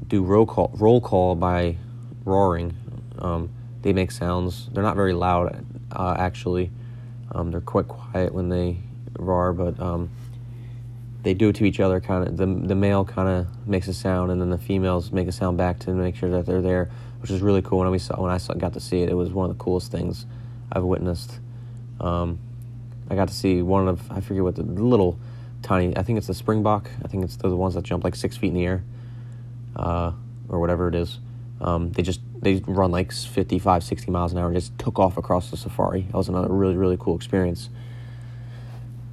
[0.08, 1.76] do roll call roll call by
[2.24, 2.78] roaring.
[3.18, 3.50] Um,
[3.82, 4.70] they make sounds.
[4.72, 6.72] They're not very loud, uh, actually.
[7.34, 8.78] Um, they're quite quiet when they
[9.18, 10.10] roar, but um,
[11.24, 12.00] they do it to each other.
[12.00, 15.28] Kind of the the male kind of makes a sound, and then the females make
[15.28, 16.90] a sound back to make sure that they're there,
[17.22, 17.80] which is really cool.
[17.80, 19.64] When we saw when I saw, got to see it, it was one of the
[19.64, 20.26] coolest things
[20.72, 21.40] I've witnessed.
[22.00, 22.40] Um,
[23.10, 25.20] I got to see one of I forget what the little
[25.62, 25.96] tiny.
[25.98, 26.90] I think it's the springbok.
[27.04, 28.84] I think it's the ones that jump like six feet in the air
[29.76, 30.12] uh,
[30.48, 31.20] or whatever it is.
[31.62, 35.18] Um, they just they run like 55, 60 miles an hour and just took off
[35.18, 36.04] across the safari.
[36.04, 37.70] That was another really really cool experience.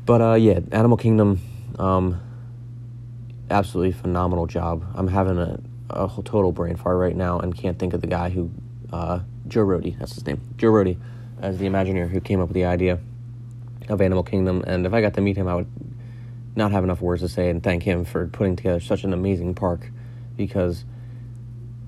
[0.04, 1.40] But uh, yeah, Animal Kingdom,
[1.78, 2.20] um,
[3.50, 4.84] absolutely phenomenal job.
[4.94, 5.60] I'm having a,
[5.90, 8.50] a total brain fart right now and can't think of the guy who
[8.92, 10.96] uh, Joe Rohde, that's his name, Joe Rohde,
[11.40, 12.98] as the Imagineer who came up with the idea
[13.88, 14.64] of Animal Kingdom.
[14.66, 15.70] And if I got to meet him, I would
[16.56, 19.54] not have enough words to say and thank him for putting together such an amazing
[19.54, 19.90] park
[20.36, 20.84] because,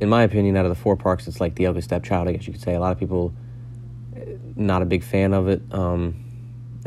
[0.01, 2.29] in my opinion, out of the four parks, it's like the ugly stepchild.
[2.29, 3.33] I guess you could say a lot of people
[4.55, 6.17] not a big fan of it um,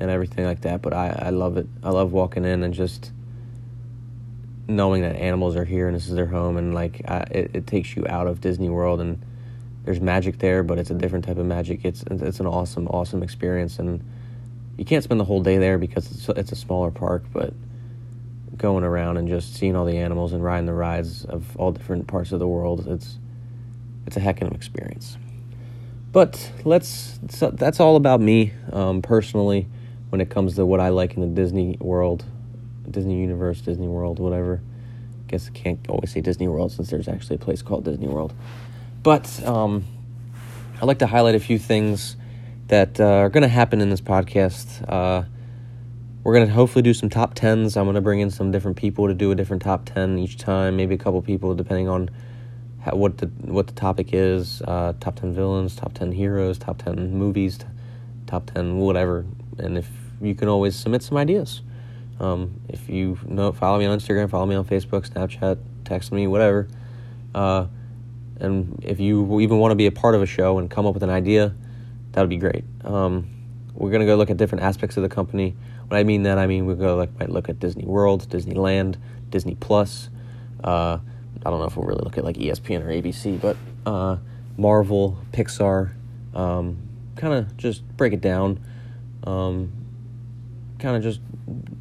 [0.01, 0.81] and everything like that.
[0.81, 1.67] But I, I love it.
[1.83, 3.11] I love walking in and just
[4.67, 7.67] knowing that animals are here and this is their home and like I, it, it
[7.67, 9.21] takes you out of Disney World and
[9.83, 11.85] there's magic there, but it's a different type of magic.
[11.85, 14.03] It's it's an awesome awesome experience and
[14.77, 17.53] you can't spend the whole day there because it's it's a smaller park, but
[18.57, 22.07] going around and just seeing all the animals and riding the rides of all different
[22.07, 22.87] parts of the world.
[22.87, 23.19] It's
[24.07, 25.17] it's a heck of an experience.
[26.11, 29.67] But let's so that's all about me um, personally
[30.11, 32.25] when it comes to what I like in the Disney world,
[32.89, 34.61] Disney universe, Disney World, whatever.
[35.25, 38.07] I Guess I can't always say Disney World since there's actually a place called Disney
[38.07, 38.33] World.
[39.03, 39.85] But um,
[40.81, 42.17] I'd like to highlight a few things
[42.67, 44.83] that uh, are going to happen in this podcast.
[44.87, 45.23] Uh,
[46.25, 47.77] we're going to hopefully do some top tens.
[47.77, 50.37] I'm going to bring in some different people to do a different top ten each
[50.37, 52.09] time, maybe a couple people depending on
[52.91, 54.61] what the what the topic is.
[54.63, 57.59] Uh, top ten villains, top ten heroes, top ten movies,
[58.27, 59.25] top ten whatever.
[59.57, 59.87] And if
[60.21, 61.61] you can always submit some ideas.
[62.19, 66.27] Um, if you know, follow me on Instagram, follow me on Facebook, Snapchat, text me,
[66.27, 66.67] whatever.
[67.33, 67.67] Uh,
[68.39, 70.93] and if you even want to be a part of a show and come up
[70.93, 71.53] with an idea,
[72.11, 72.63] that would be great.
[72.83, 73.29] Um,
[73.73, 75.55] we're gonna go look at different aspects of the company.
[75.87, 78.97] When I mean that, I mean we go like might look at Disney World, Disneyland,
[79.29, 80.09] Disney Plus.
[80.63, 80.99] Uh,
[81.43, 84.17] I don't know if we'll really look at like ESPN or ABC, but uh,
[84.57, 85.93] Marvel, Pixar.
[86.35, 86.77] Um,
[87.15, 88.59] kind of just break it down.
[89.23, 89.71] Um,
[90.81, 91.21] kind of just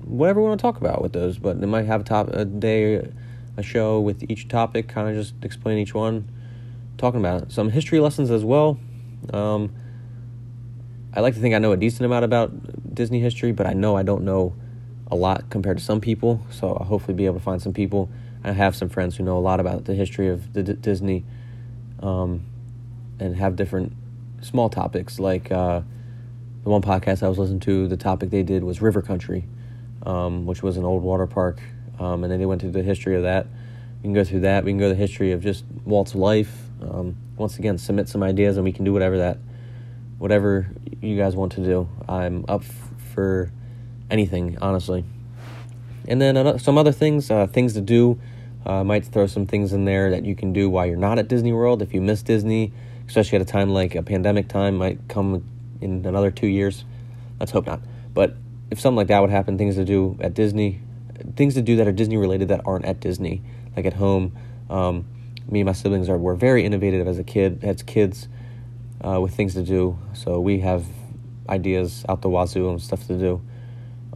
[0.05, 1.39] whatever we want to talk about with those.
[1.39, 3.11] But they might have a top a day,
[3.57, 6.29] a show with each topic, kind of just explain each one,
[6.99, 7.53] talking about it.
[7.53, 8.79] Some history lessons as well.
[9.33, 9.73] Um,
[11.13, 13.97] I like to think I know a decent amount about Disney history, but I know
[13.97, 14.55] I don't know
[15.11, 16.41] a lot compared to some people.
[16.51, 18.09] So I'll hopefully be able to find some people.
[18.45, 21.25] I have some friends who know a lot about the history of the D- Disney,
[22.01, 22.45] um,
[23.19, 23.93] and have different
[24.41, 25.51] small topics like.
[25.51, 25.83] Uh,
[26.63, 29.47] the one podcast I was listening to, the topic they did was River Country,
[30.05, 31.61] um, which was an old water park,
[31.99, 33.47] um, and then they went through the history of that.
[33.99, 34.65] We can go through that.
[34.65, 36.53] We can go the history of just Walt's life.
[36.83, 39.39] Um, once again, submit some ideas, and we can do whatever that,
[40.19, 41.89] whatever you guys want to do.
[42.09, 43.51] I'm up f- for
[44.11, 45.05] anything, honestly.
[46.09, 48.19] And then some other things, uh, things to do.
[48.67, 51.29] Uh, might throw some things in there that you can do while you're not at
[51.29, 51.81] Disney World.
[51.81, 52.75] If you miss Disney,
[53.07, 55.43] especially at a time like a pandemic time, might come
[55.81, 56.85] in another two years.
[57.39, 57.81] Let's hope not.
[58.12, 58.37] But
[58.70, 60.81] if something like that would happen, things to do at Disney,
[61.37, 63.43] things to do that are Disney related that aren't at Disney,
[63.76, 64.37] like at home.
[64.68, 65.07] Um,
[65.49, 68.28] me and my siblings are were very innovative as a kid, as kids,
[69.01, 69.99] uh, with things to do.
[70.12, 70.85] So we have
[71.49, 73.43] ideas out the wazoo and stuff to do.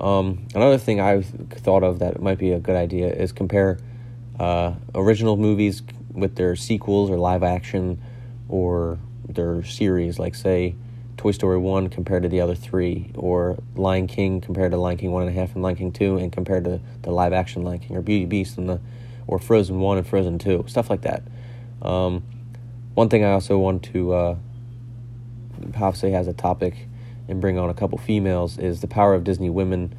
[0.01, 3.79] Um, another thing I thought of that might be a good idea is compare
[4.39, 8.01] uh, original movies with their sequels or live action
[8.49, 8.99] or
[9.29, 10.19] their series.
[10.19, 10.75] Like say
[11.17, 15.11] Toy Story 1 compared to the other three, or Lion King compared to Lion King
[15.11, 18.25] 1.5 and Lion King 2, and compared to the live action Lion King, or Beauty
[18.25, 18.81] Beast and the,
[19.27, 21.23] or Frozen 1 and Frozen 2, stuff like that.
[21.83, 22.23] Um,
[22.95, 24.37] one thing I also want to uh,
[25.95, 26.89] say has a topic
[27.29, 29.95] and bring on a couple females is the power of Disney women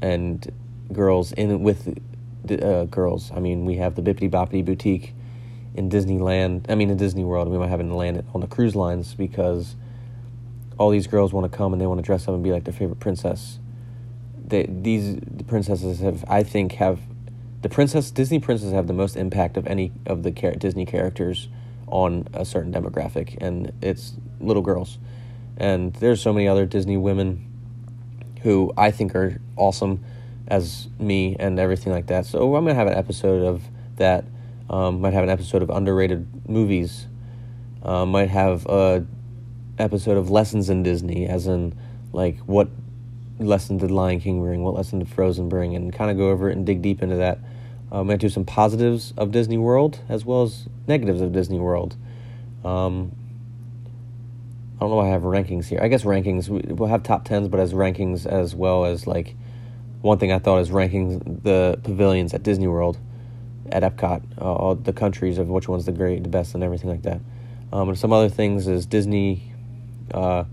[0.00, 0.52] and
[0.92, 1.98] girls in with
[2.50, 3.30] uh, girls.
[3.34, 5.14] I mean, we have the Bibbidi Bobbidi Boutique
[5.74, 6.66] in Disneyland.
[6.68, 7.48] I mean, in Disney World.
[7.48, 9.76] We might have it in land on the cruise lines because
[10.78, 12.64] all these girls want to come and they want to dress up and be like
[12.64, 13.58] their favorite princess.
[14.46, 17.00] They, these the princesses have, I think, have
[17.62, 21.48] the princess Disney princesses have the most impact of any of the Disney characters
[21.86, 24.98] on a certain demographic, and it's little girls.
[25.56, 27.48] And there's so many other Disney women
[28.42, 30.04] who I think are awesome
[30.48, 32.26] as me and everything like that.
[32.26, 33.62] So I'm gonna have an episode of
[33.96, 34.24] that.
[34.68, 37.06] Um, might have an episode of underrated movies.
[37.82, 39.06] Uh, might have a
[39.78, 41.74] episode of Lessons in Disney, as in
[42.12, 42.68] like what
[43.38, 46.48] lesson did Lion King bring, what lesson did Frozen bring, and kind of go over
[46.50, 47.38] it and dig deep into that.
[47.90, 51.94] Um, to do some positives of Disney World as well as negatives of Disney World.
[52.64, 53.12] Um,
[54.76, 55.78] I don't know why I have rankings here.
[55.82, 59.36] I guess rankings, we'll have top tens, but as rankings as well as like
[60.00, 62.98] one thing I thought is ranking the pavilions at Disney World,
[63.70, 66.90] at Epcot, uh, all the countries of which one's the great, the best, and everything
[66.90, 67.20] like that.
[67.72, 69.51] Um, and some other things is Disney
[70.12, 70.44] uh,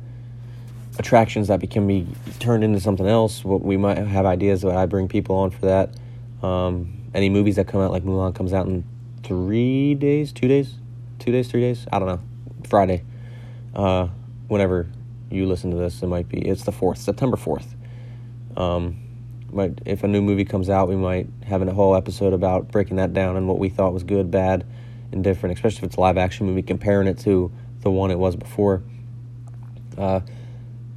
[0.97, 2.07] attractions that can be
[2.39, 3.43] turned into something else.
[3.43, 5.95] We might have ideas that I bring people on for that.
[6.43, 8.83] Um, any movies that come out, like Mulan, comes out in
[9.23, 10.75] three days, two days,
[11.19, 11.87] two days, three days.
[11.91, 12.21] I don't know.
[12.67, 13.03] Friday.
[13.73, 14.07] Uh,
[14.47, 14.87] whenever
[15.29, 16.39] you listen to this, it might be.
[16.39, 17.75] It's the fourth, September fourth.
[18.57, 18.97] Um,
[19.51, 22.97] might if a new movie comes out, we might have a whole episode about breaking
[22.97, 24.65] that down and what we thought was good, bad,
[25.11, 25.55] and different.
[25.55, 27.51] Especially if it's a live action movie, comparing it to
[27.81, 28.83] the one it was before.
[29.99, 30.21] Uh,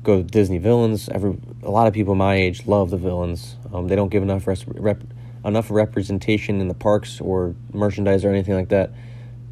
[0.03, 1.09] go to Disney villains.
[1.09, 3.57] Every a lot of people my age love the villains.
[3.72, 5.03] Um, they don't give enough res- rep,
[5.44, 8.92] enough representation in the parks or merchandise or anything like that.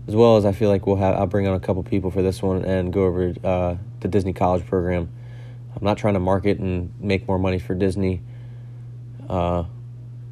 [0.09, 2.22] As well as I feel like we'll have I'll bring on a couple people for
[2.22, 5.11] this one and go over uh, the Disney College program.
[5.76, 8.22] I'm not trying to market and make more money for Disney.
[9.28, 9.64] Uh,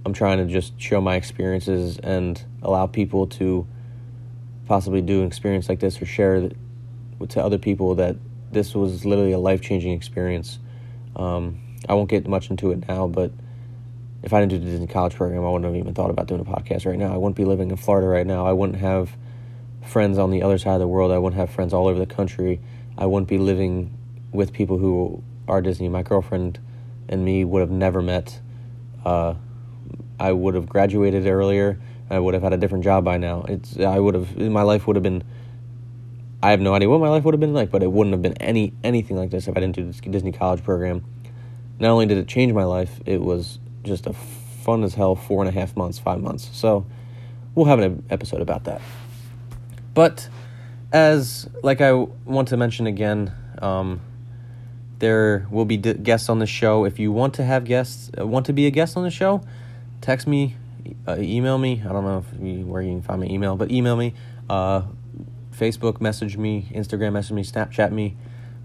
[0.05, 3.67] I'm trying to just show my experiences and allow people to
[4.67, 6.57] possibly do an experience like this or share it
[7.29, 8.17] to other people that
[8.51, 10.59] this was literally a life changing experience.
[11.17, 13.33] Um, I won't get much into it now, but
[14.23, 16.41] if I didn't do the Disney College program, I wouldn't have even thought about doing
[16.41, 17.13] a podcast right now.
[17.13, 18.47] I wouldn't be living in Florida right now.
[18.47, 19.17] I wouldn't have
[19.85, 21.13] friends on the other side of the world.
[21.13, 22.61] I wouldn't have friends all over the country.
[22.97, 23.97] I wouldn't be living
[24.33, 25.89] with people who are Disney.
[25.89, 26.59] My girlfriend
[27.09, 28.41] and me would have never met.
[29.05, 29.35] Uh,
[30.21, 31.81] I would have graduated earlier.
[32.11, 33.45] I would have had a different job by now.
[33.49, 35.23] It's I would have my life would have been.
[36.43, 38.23] I have no idea what my life would have been like, but it wouldn't have
[38.23, 41.05] been any anything like this if I didn't do this Disney College program.
[41.81, 45.43] Not only did it change my life, it was just a fun as hell four
[45.43, 46.49] and a half months, five months.
[46.53, 46.87] So
[47.55, 48.81] we'll have an episode about that.
[49.95, 50.29] But
[50.93, 54.01] as like I want to mention again, um,
[54.99, 56.85] there will be d- guests on the show.
[56.85, 59.43] If you want to have guests, uh, want to be a guest on the show,
[60.01, 60.57] text me,
[61.07, 61.83] uh, email me.
[61.85, 64.15] I don't know if you, where you can find my email, but email me.
[64.49, 64.83] Uh,
[65.59, 68.17] Facebook message me, Instagram message me, Snapchat me,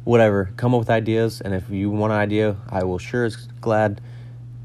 [0.04, 0.52] whatever.
[0.58, 4.02] Come up with ideas, and if you want an idea, I will sure as glad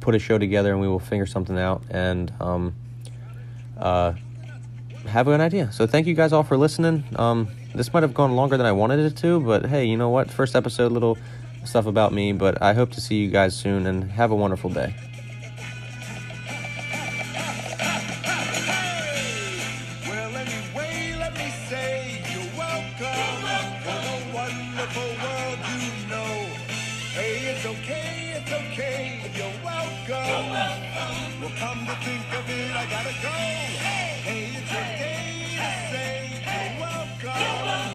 [0.00, 2.74] put a show together, and we will figure something out and um,
[3.78, 4.12] uh,
[5.06, 5.72] have an idea.
[5.72, 7.04] So thank you guys all for listening.
[7.16, 10.10] Um, this might have gone longer than I wanted it to, but hey, you know
[10.10, 10.30] what?
[10.30, 11.16] First episode, little
[11.64, 14.70] stuff about me, but I hope to see you guys soon and have a wonderful
[14.70, 14.94] day.